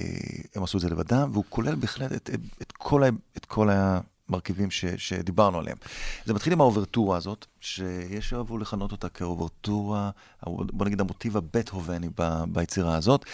[0.55, 2.31] הם עשו את זה לבדם, והוא כולל בהחלט את,
[2.63, 5.77] את, כל, ה, את כל המרכיבים ש, שדיברנו עליהם.
[6.25, 10.11] זה מתחיל עם האוברטורה הזאת, שיש שאהבו לכנות אותה כאוברטורה,
[10.47, 13.25] בוא נגיד המוטיב הבית-הובני ב, ביצירה הזאת.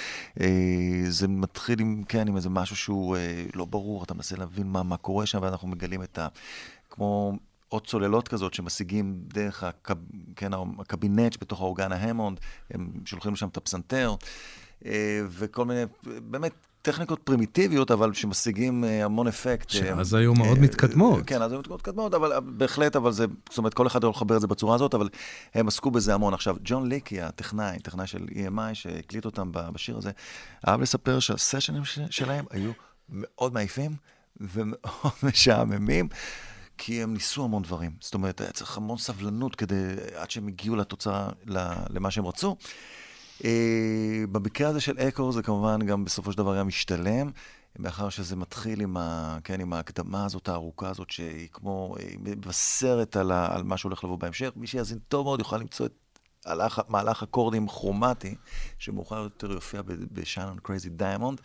[0.41, 4.67] אה, זה מתחיל עם, כן, עם איזה משהו שהוא אה, לא ברור, אתה מנסה להבין
[4.67, 6.29] מה, מה קורה שם, ואנחנו מגלים את ה...
[6.91, 7.33] כמו
[7.69, 9.95] עוד צוללות כזאת שמשיגים דרך הקב,
[10.37, 12.41] כן, הקבינט בתוך האורגן ההמונד,
[12.71, 14.15] הם שולחים לשם את הפסנתר,
[14.87, 19.71] אה, וכל מיני, באמת, טכניקות פרימיטיביות, אבל שמשיגים אה, המון אפקט.
[19.71, 21.23] שאז אה, היו מאוד מתקדמות.
[21.27, 24.37] כן, אז היו מאוד מתקדמות, אבל בהחלט, אבל זה, זאת אומרת, כל אחד יכול לחבר
[24.37, 25.09] את זה בצורה הזאת, אבל
[25.55, 26.35] הם עסקו בזה המון.
[26.35, 30.11] עכשיו, ג'ון ליקי, הטכנאי, טכנאי של EMI, שהקליט אותם בשיר הזה,
[30.69, 32.73] אהב לספר שהסשנים שלהם היו
[33.09, 33.91] מאוד מעיפים
[34.41, 36.09] ומאוד משעממים.
[36.79, 37.91] כי הם ניסו המון דברים.
[38.01, 39.85] זאת אומרת, היה צריך המון סבלנות כדי,
[40.15, 41.29] עד שהם הגיעו לתוצאה,
[41.91, 42.57] למה שהם רצו.
[43.45, 47.31] אה, במקרה הזה של אקו זה כמובן גם בסופו של דבר היה משתלם,
[47.79, 53.17] מאחר שזה מתחיל עם, ה, כן, עם ההקדמה הזאת, הארוכה הזאת, שהיא כמו, היא מבשרת
[53.17, 54.51] על, ה, על מה שהולך לבוא בהמשך.
[54.57, 55.93] מי שיאזין טוב מאוד יוכל למצוא את
[56.49, 58.35] הלך, מהלך אקורדים כרומטי,
[58.79, 59.83] שמאוחר יותר יופיע
[60.13, 61.41] ב-Shine On Crazy Diamond,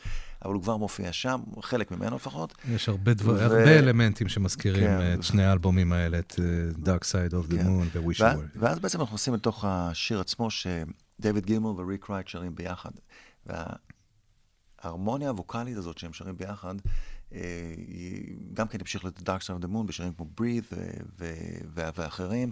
[0.45, 2.53] אבל הוא כבר מופיע שם, חלק ממנו לפחות.
[2.69, 3.43] יש הרבה, דבר, ו...
[3.43, 7.67] הרבה אלמנטים שמזכירים כן, את שני האלבומים האלה, את uh, Dark Side of the כן.
[7.67, 12.55] Moon ו-Wish ואז, ואז בעצם אנחנו נכנסים לתוך השיר עצמו, שדייוויד גילמור וריק רייט שרים
[12.55, 12.91] ביחד.
[14.83, 16.75] וההרמוניה הווקאלית הזאת שהם שרים ביחד,
[18.53, 20.73] גם כן המשיך ל-Dark Side of the Moon בשירים כמו Breathe
[21.73, 22.51] ואחרים.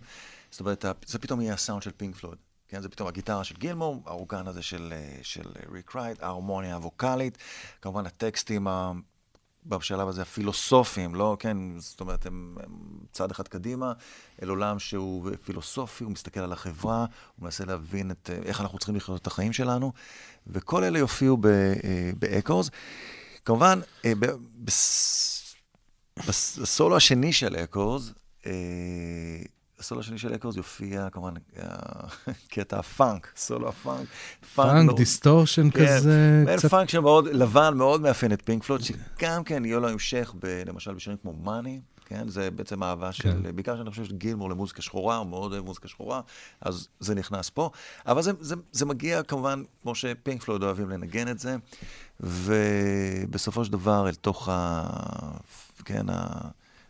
[0.51, 2.37] זאת אומרת, זה פתאום יהיה הסאונד של פינק פלויד.
[2.71, 7.37] כן, זה פתאום הגיטרה של גילמור, האורגן הזה של, אה, של ריק רייט, ההרמוניה הווקאלית,
[7.81, 8.91] כמובן הטקסטים ה...
[9.65, 12.71] בשלב הזה הפילוסופיים, לא, כן, זאת אומרת, הם, הם
[13.11, 13.93] צעד אחד קדימה,
[14.43, 16.99] אל עולם שהוא פילוסופי, הוא מסתכל על החברה,
[17.35, 19.91] הוא מנסה להבין את, אה, איך אנחנו צריכים לחיות את החיים שלנו,
[20.47, 21.37] וכל אלה יופיעו
[22.19, 22.69] באקורס.
[23.45, 23.79] כמובן,
[26.27, 28.13] בסולו השני של אקורס,
[29.79, 31.33] הסולו השני של אקורס יופיע כמובן
[32.49, 34.07] קטע הפאנק, סולו הפאנק.
[34.55, 36.41] פאנק, distortion כזה.
[36.45, 40.33] מעין פאנק שמאוד לבן, מאוד מאפיין את פינק פלויד, שגם כן יהיה לו המשך,
[40.65, 42.29] למשל בשירים כמו Money, כן?
[42.29, 43.55] זה בעצם אהבה של, כן.
[43.55, 46.21] בעיקר שאני חושב שגילמור למוזיקה שחורה, הוא מאוד אוהב מוזיקה שחורה,
[46.61, 47.69] אז זה נכנס פה.
[48.05, 51.55] אבל זה, זה, זה מגיע כמובן, כמו שפינק פלויד אוהבים לנגן את זה,
[52.21, 54.83] ובסופו של דבר אל תוך ה...
[55.85, 56.05] כן,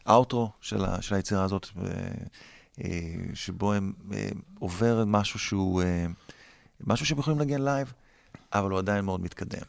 [0.05, 1.87] האוטרו של, ה, של היצירה הזאת, ו...
[2.83, 2.89] אה,
[3.33, 4.29] שבו הם אה,
[4.59, 6.05] עובר משהו שהוא, אה,
[6.87, 7.93] משהו שהם יכולים לנגן live,
[8.53, 9.61] אבל הוא עדיין מאוד מתקדם.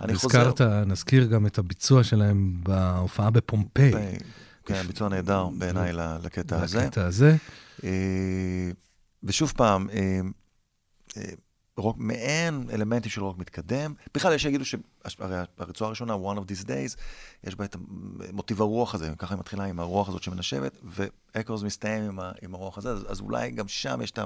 [0.00, 0.84] הזכרת, חוזר...
[0.84, 3.92] נזכיר גם את הביצוע שלהם בהופעה בפומפיי.
[4.64, 6.78] כן, ביצוע נהדר בעיניי לקטע הזה.
[6.78, 7.36] לקטע הזה.
[9.22, 9.88] ושוב פעם,
[11.76, 13.94] רוק, מעין אלמנטים של רוק מתקדם.
[14.14, 16.96] בכלל, יש שיגידו שהרי הרצועה הראשונה, One of these days,
[17.44, 17.76] יש בה את
[18.32, 22.54] מוטיב הרוח הזה, ככה היא מתחילה עם הרוח הזאת שמנשבת, ואקורס מסתיים עם, ה, עם
[22.54, 24.24] הרוח הזה, אז, אז אולי גם שם יש את ה...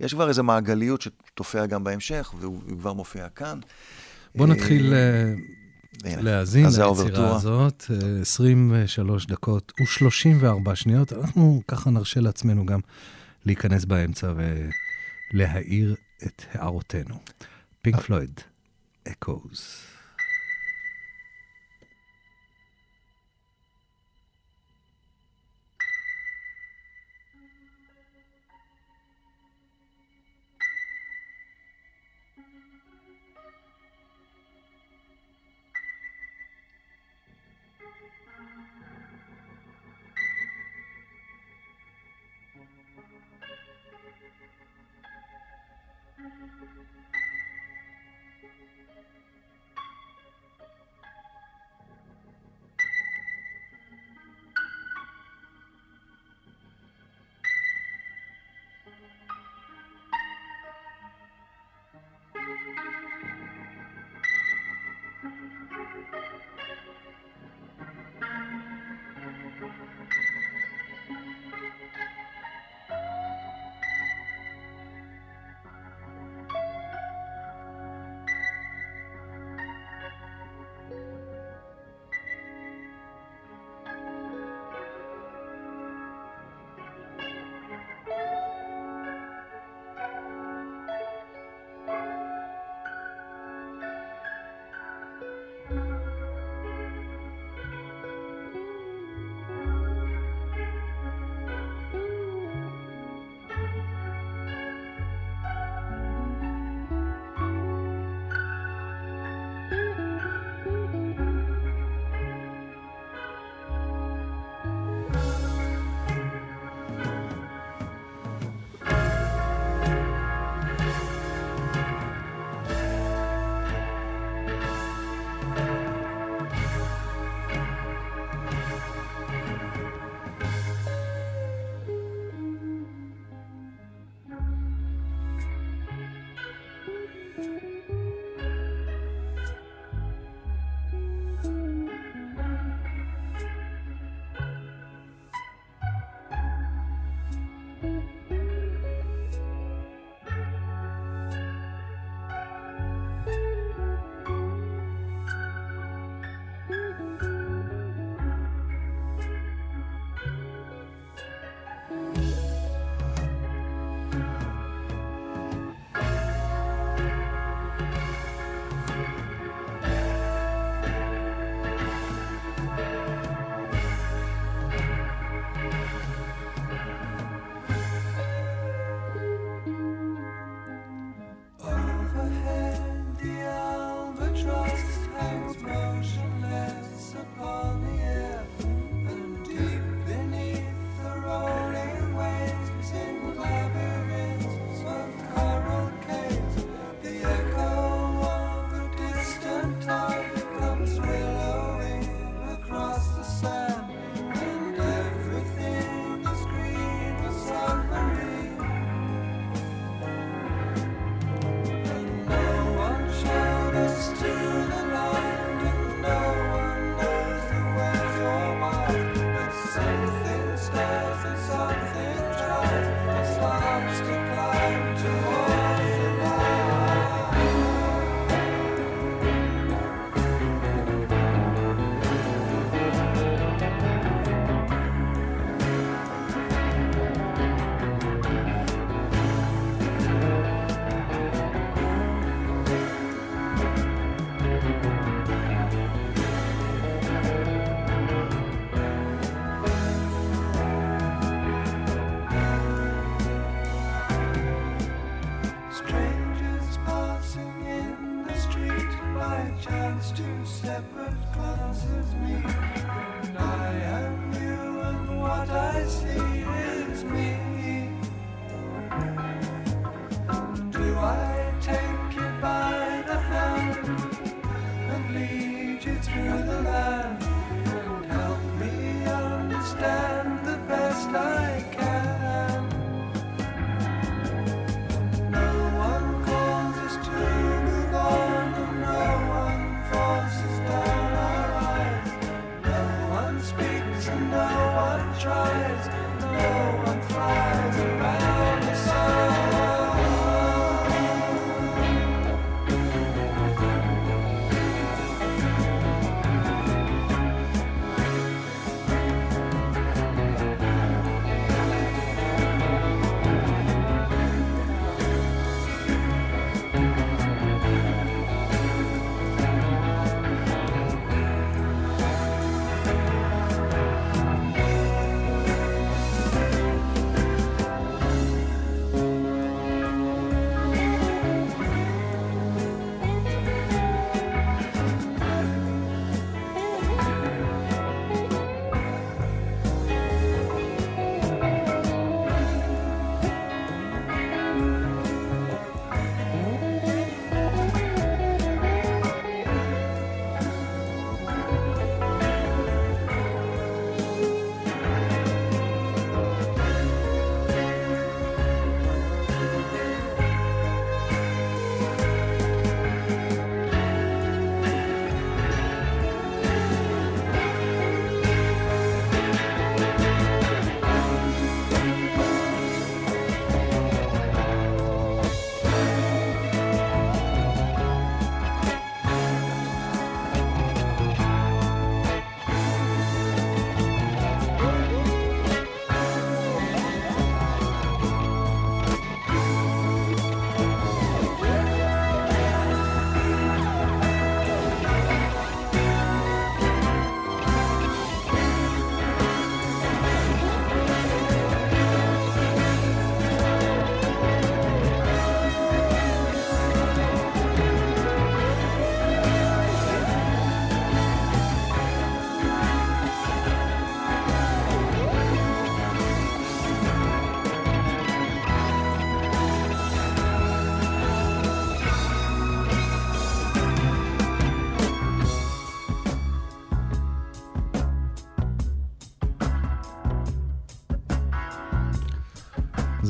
[0.00, 3.60] יש כבר איזו מעגליות שתופיע גם בהמשך, והוא כבר מופיע כאן.
[4.34, 5.34] בוא נתחיל אה,
[6.04, 7.90] להאזין ליצירה הזאת,
[8.20, 11.12] 23 אה, דקות ו-34 שניות.
[11.12, 12.80] אנחנו ככה נרשה לעצמנו גם
[13.44, 14.32] להיכנס באמצע
[15.34, 15.96] ולהאיר
[16.26, 17.20] את הערותינו.
[17.82, 18.40] פינק פלויד,
[19.08, 19.91] אקוז.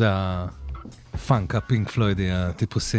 [0.03, 0.09] זה
[1.15, 2.99] הפאנק הפינק פלוידי הטיפוסי.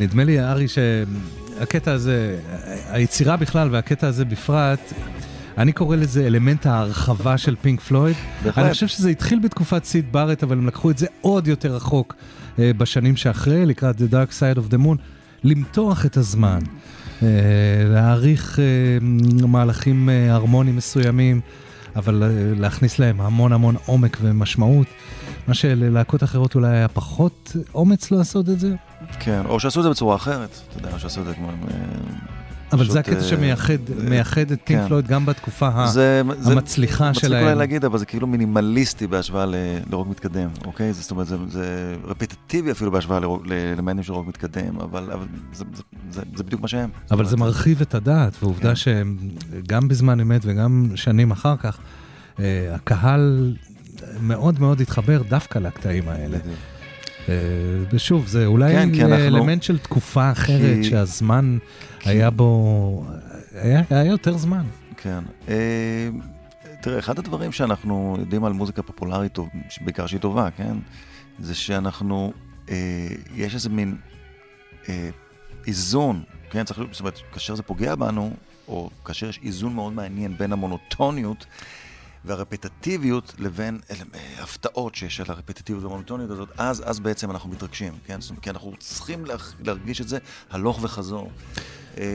[0.00, 2.38] נדמה לי, ארי, שהקטע הזה,
[2.90, 4.92] היצירה בכלל והקטע הזה בפרט,
[5.58, 8.16] אני קורא לזה אלמנט ההרחבה של פינק פלויד.
[8.44, 8.64] בהחלט.
[8.64, 12.14] אני חושב שזה התחיל בתקופת סיד בארט, אבל הם לקחו את זה עוד יותר רחוק
[12.58, 14.96] אה, בשנים שאחרי, לקראת The Dark Side of the Moon,
[15.44, 16.58] למתוח את הזמן,
[17.22, 17.28] אה,
[17.84, 18.64] להעריך אה,
[19.46, 21.40] מהלכים הרמוניים מסוימים,
[21.96, 22.28] אבל אה,
[22.60, 24.86] להכניס להם המון המון עומק ומשמעות.
[25.48, 28.74] מה שללהקות אחרות אולי היה פחות אומץ לעשות את זה,
[29.20, 31.48] כן, או שעשו את זה בצורה אחרת, אתה יודע, שעשו את זה כמו...
[32.72, 34.84] אבל פשוט, זה הקטע אה, שמייחד אה, מייחד את כן.
[34.88, 37.58] פלויד גם בתקופה המצליחה מצחיק אולי שלהם.
[37.58, 39.46] להגיד, אבל זה כאילו מינימליסטי בהשוואה
[39.90, 40.92] לרוק מתקדם, אוקיי?
[40.92, 45.82] זאת אומרת, זה, זה רפטטיבי אפילו בהשוואה לאלמנטים של רוק מתקדם, אבל, אבל זה, זה,
[46.10, 46.90] זה, זה בדיוק מה שהם.
[47.10, 49.04] אבל זה מרחיב את הדעת, ועובדה כן.
[49.64, 51.78] שגם בזמן אמת וגם שנים אחר כך,
[52.40, 52.44] אה,
[52.74, 53.54] הקהל
[54.20, 56.38] מאוד מאוד התחבר דווקא לקטעים האלה.
[57.92, 61.58] ושוב, זה אולי כן, אה, אנחנו- אלמנט של תקופה אחרת, כי- שהזמן
[62.04, 63.04] היה בו,
[63.52, 64.66] היה היה יותר זמן.
[64.96, 65.24] כן.
[65.48, 66.08] אה,
[66.82, 69.38] תראה, אחד הדברים שאנחנו יודעים על מוזיקה פופולרית,
[69.80, 70.76] בעיקר שהיא טובה, כן?
[71.38, 72.32] זה שאנחנו,
[72.70, 72.76] אה,
[73.34, 73.96] יש איזה מין
[74.88, 75.10] אה,
[75.66, 76.64] איזון, כן?
[76.64, 78.32] צריך, זאת אומרת, כאשר זה פוגע בנו,
[78.68, 81.46] או כאשר יש איזון מאוד מעניין בין המונוטוניות
[82.24, 87.92] והרפטטיביות לבין אל, אה, הפתעות שיש על הרפטטיביות והמונוטוניות הזאת, אז, אז בעצם אנחנו מתרגשים,
[88.06, 88.20] כן?
[88.20, 90.18] זאת אומרת, כי אנחנו צריכים להח- להרגיש את זה
[90.50, 91.30] הלוך וחזור.
[92.00, 92.06] אה,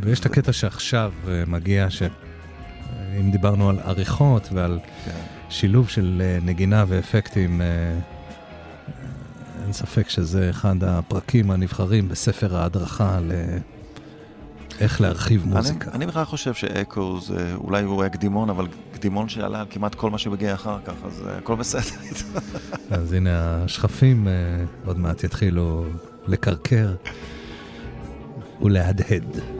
[0.00, 5.10] ויש את הקטע שעכשיו אה, מגיע, שאם דיברנו על עריכות ועל כן.
[5.48, 7.62] שילוב של אה, נגינה ואפקטים,
[9.64, 13.18] אין ספק שזה אחד הפרקים הנבחרים בספר ההדרכה
[14.80, 15.90] לאיך להרחיב מוזיקה.
[15.90, 19.94] אני, אני בכלל חושב שאקו זה, אולי הוא היה קדימון, אבל קדימון שעלה על כמעט
[19.94, 21.82] כל מה שמגיע אחר כך, אז הכל בסדר.
[22.90, 24.28] אז הנה השכפים
[24.86, 25.84] עוד מעט יתחילו
[26.26, 26.94] לקרקר
[28.62, 29.36] ולהדהד.
[29.36, 29.59] הנה,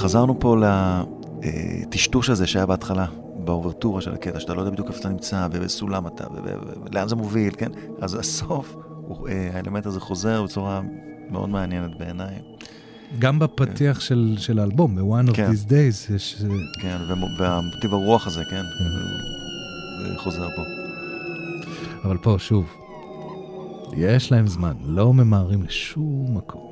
[0.00, 0.56] חזרנו פה
[1.42, 3.06] לטשטוש הזה שהיה בהתחלה,
[3.44, 7.08] באוברטורה של הקטע, שאתה לא יודע בדיוק איפה אתה נמצא, ובסולם אתה, ו- ו- ולאן
[7.08, 7.70] זה מוביל, כן?
[8.00, 10.80] אז הסוף, הוא, אה, האלמנט הזה חוזר בצורה
[11.30, 12.34] מאוד מעניינת בעיניי.
[13.18, 15.50] גם בפתיח של, של האלבום, ב-One of כן.
[15.50, 16.42] These Days, יש...
[16.44, 16.48] אה,
[16.82, 16.96] כן,
[17.38, 18.62] והמוטיב הרוח הזה, כן?
[20.02, 20.62] זה חוזר פה.
[22.04, 22.72] אבל פה, שוב,
[23.96, 26.69] יש להם זמן, לא ממהרים לשום מקום.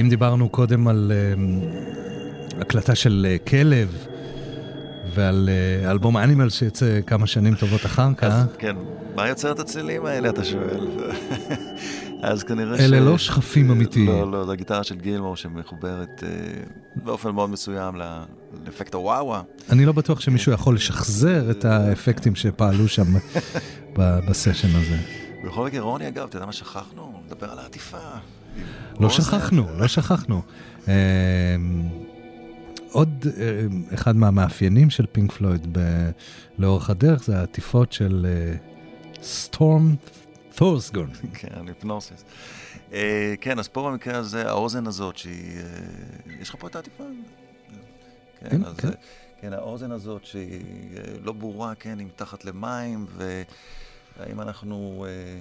[0.00, 1.60] אם דיברנו קודם על אמ,
[2.60, 4.06] הקלטה של אה, כלב
[5.14, 8.76] ועל אה, אלבום אנימל שיצא כמה שנים טובות אחר כך, אז כן,
[9.14, 10.86] מה יוצר את הצלילים האלה, אתה שואל?
[12.22, 12.80] אז כנראה ש...
[12.80, 14.06] אלה לא שכפים אמיתיים.
[14.06, 16.28] לא, לא, זו הגיטרה של גילמור שמחוברת אה,
[16.96, 17.94] באופן מאוד מסוים
[18.66, 19.42] לאפקט הוואווה.
[19.70, 23.06] אני לא בטוח שמישהו יכול לשחזר את האפקטים שפעלו שם
[23.96, 24.96] בסשן הזה.
[25.44, 27.20] בכל מקרה, רוני, אגב, אתה יודע מה שכחנו?
[27.26, 27.98] נדבר על העטיפה.
[29.00, 29.10] לא.
[29.10, 30.42] שכחנו, לא שכחנו.
[30.88, 30.92] אמ,
[32.92, 36.10] עוד אמ, אחד מהמאפיינים של פינק פלויד ב-
[36.58, 38.26] לאורך הדרך זה העטיפות של
[39.22, 39.94] סטורם
[40.54, 41.10] תורסגון.
[41.40, 42.24] כן, היפנוסיס.
[42.92, 45.56] אה, כן, אז פה במקרה הזה, האוזן הזאת, שהיא...
[45.56, 45.62] אה,
[46.40, 47.04] יש לך פה את העטיפה?
[48.40, 48.76] כן, כן, אז...
[48.76, 48.88] כן.
[48.88, 48.94] אה,
[49.40, 50.60] כן, האוזן הזאת שהיא
[50.96, 55.38] אה, לא ברורה, כן, היא מתחת למים, והאם אנחנו אה,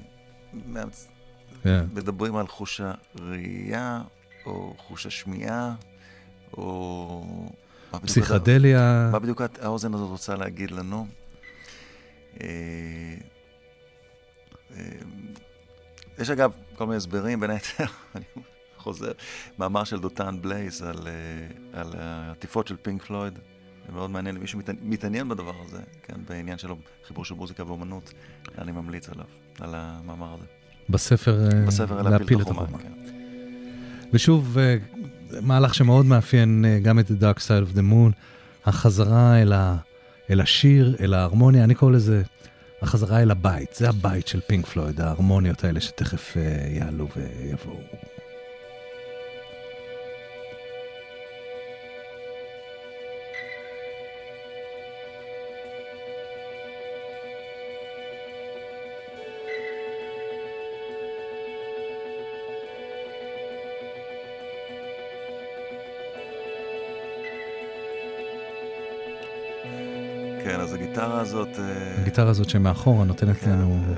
[1.64, 1.86] כן.
[1.94, 4.02] מדברים על חוש הראייה,
[4.46, 5.76] או חוש השמיעה,
[6.54, 7.50] או...
[8.02, 11.08] פסיכדליה, מה בדיוק האוזן הזאת רוצה להגיד לנו?
[12.42, 12.48] אה,
[14.76, 14.84] אה,
[16.20, 17.86] יש אגב כל מיני הסברים, בין היתר,
[18.16, 18.26] אני
[18.78, 19.12] חוזר,
[19.60, 23.40] מאמר של דותן בלייס על, אה, על העטיפות של פינק פלויד.
[23.86, 26.68] זה מאוד מעניין, למי שמתעניין בדבר הזה, כן, בעניין של
[27.08, 28.14] חיבור של מוזיקה ואומנות,
[28.58, 29.26] אני ממליץ עליו,
[29.60, 30.46] על המאמר הזה.
[30.90, 32.78] בספר אה, בספר להפיל את החומה.
[32.78, 32.92] כן.
[34.14, 34.78] ושוב, אה,
[35.42, 38.12] מהלך שמאוד מאפיין אה, גם את The Dark Side of the Moon,
[38.66, 39.78] החזרה אל, ה,
[40.30, 42.24] אל השיר, אל ההרמוניה, אני קורא לזה
[42.82, 46.38] החזרה אל הבית, זה הבית של פינק פלויד, ההרמוניות האלה שתכף
[46.76, 47.80] יעלו ויבואו.
[70.48, 71.60] כן, אז הגיטרה הזאת...
[71.60, 73.94] אה, הגיטרה הזאת שמאחורה נותנת כן, לנו אה,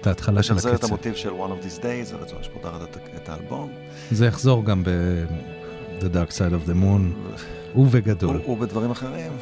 [0.00, 0.86] את ההתחלה של משחזר את הקצב.
[0.86, 3.72] המוטיב של One of These Days, הרצועה שפותחת את, את האלבום.
[4.10, 7.30] זה יחזור גם ב-The Dark Side of the Moon,
[7.78, 8.40] ובגדול.
[8.46, 9.32] או בדברים אחרים.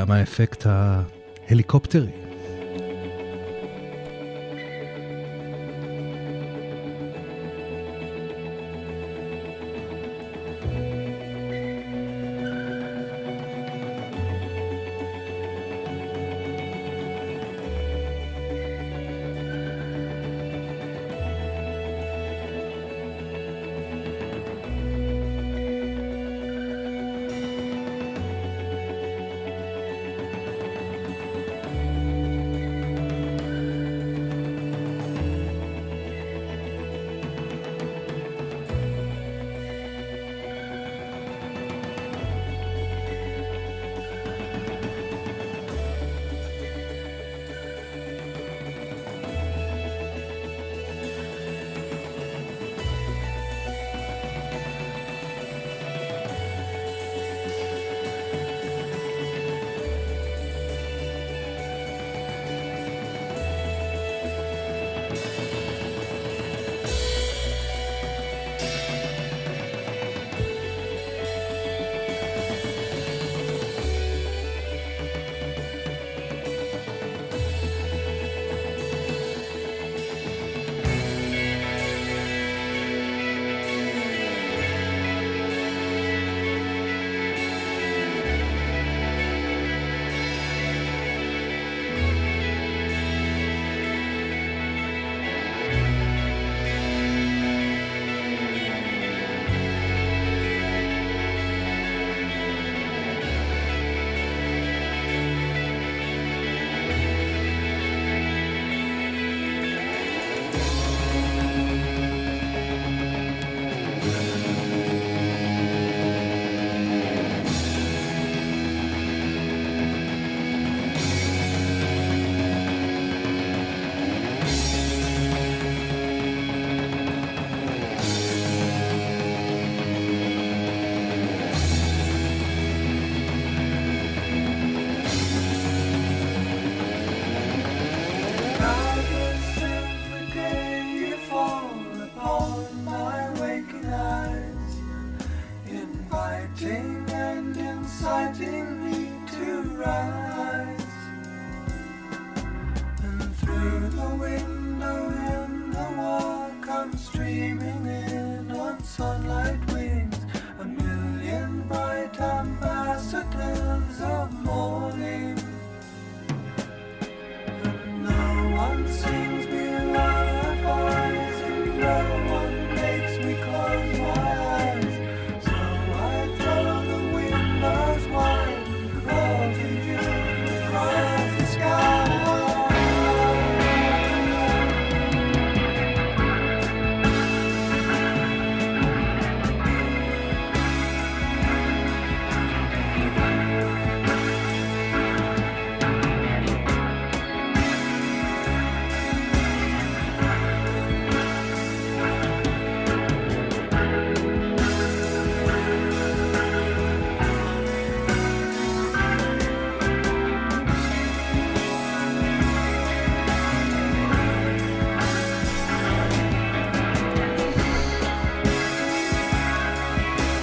[0.00, 2.29] וגם האפקט ההליקופטרי.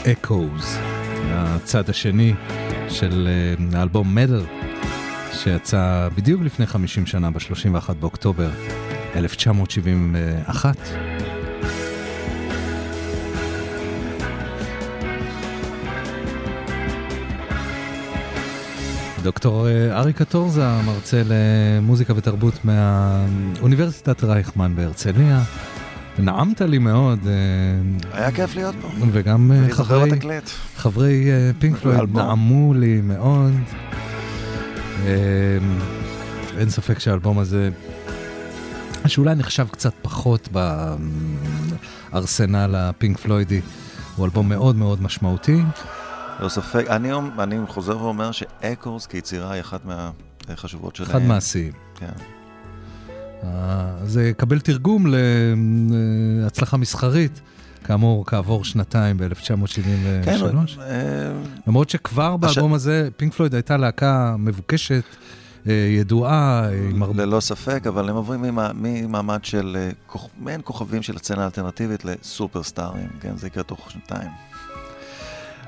[0.08, 0.66] Echoes,
[1.32, 2.34] הצד השני
[2.90, 4.42] של אה, האלבום מדל,
[5.34, 8.50] שיצא בדיוק לפני 50 שנה, ב-31 באוקטובר
[9.16, 10.76] 1971.
[19.24, 25.44] דוקטור אה, ארי קטורזה, מרצה למוזיקה ותרבות מהאוניברסיטת רייכמן בהרצליה.
[26.20, 27.34] נעמת לי מאוד, אה,
[28.18, 28.88] היה כיף להיות פה.
[29.12, 30.10] וגם אה, חברי.
[30.76, 32.22] חברי אה, פינק פלויד האלבום.
[32.22, 33.54] נעמו לי מאוד.
[35.06, 35.58] אה,
[36.58, 37.70] אין ספק שהאלבום הזה,
[39.08, 40.50] שאולי נחשב קצת פחות
[42.12, 43.62] בארסנל הפינק פלוידי,
[44.16, 45.62] הוא אלבום מאוד מאוד משמעותי.
[46.40, 46.86] לא ספק.
[46.90, 49.82] אני, אני חוזר ואומר שאקורס כיצירה היא אחת
[50.48, 51.10] מהחשובות שלהם.
[51.10, 51.74] אחד מהשיאים.
[51.96, 52.37] כן.
[53.44, 53.50] אה,
[54.06, 55.06] זה יקבל תרגום
[56.44, 57.42] להצלחה מסחרית,
[57.84, 60.26] כאמור, כעבור שנתיים ב-1973.
[60.26, 60.38] כן,
[60.82, 61.32] אה,
[61.68, 65.04] למרות שכבר באלבום הזה, פינק פלויד הייתה להקה מבוקשת,
[65.68, 66.70] אה, ידועה.
[67.16, 69.78] ללא ספק, אבל הם עוברים ממע- ממעמד של
[70.40, 74.30] מעין כוכבים של הסצנה האלטרנטיבית לסופרסטארים, כן, זה יקרה תוך שנתיים.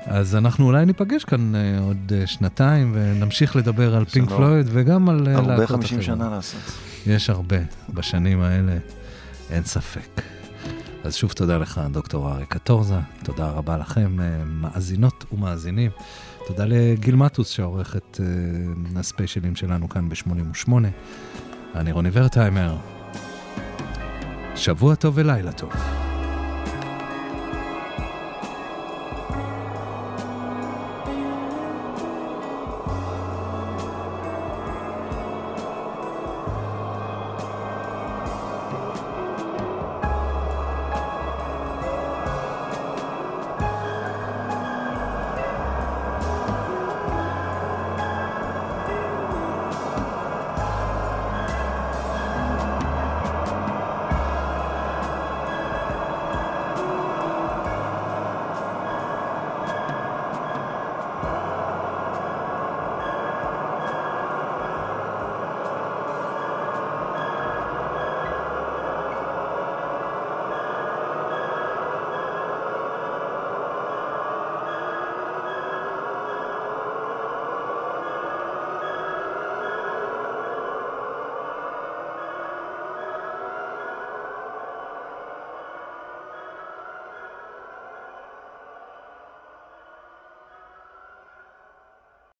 [0.06, 5.28] אז אנחנו אולי ניפגש כאן עוד שנתיים ונמשיך לדבר על פינק לנו פלויד וגם על
[5.34, 6.04] הרבה להקות 50 אחרות.
[6.18, 6.60] שנה לעשות.
[7.06, 7.56] יש הרבה
[7.94, 8.78] בשנים האלה,
[9.50, 10.22] אין ספק.
[11.04, 15.90] אז שוב תודה לך, דוקטור ארי קטורזה, תודה רבה לכם, אה, מאזינות ומאזינים.
[16.46, 20.72] תודה לגיל מטוס שעורך את אה, הספיישלים שלנו כאן ב-88.
[21.74, 22.76] אני רוני ורטהיימר.
[24.56, 25.72] שבוע טוב ולילה טוב.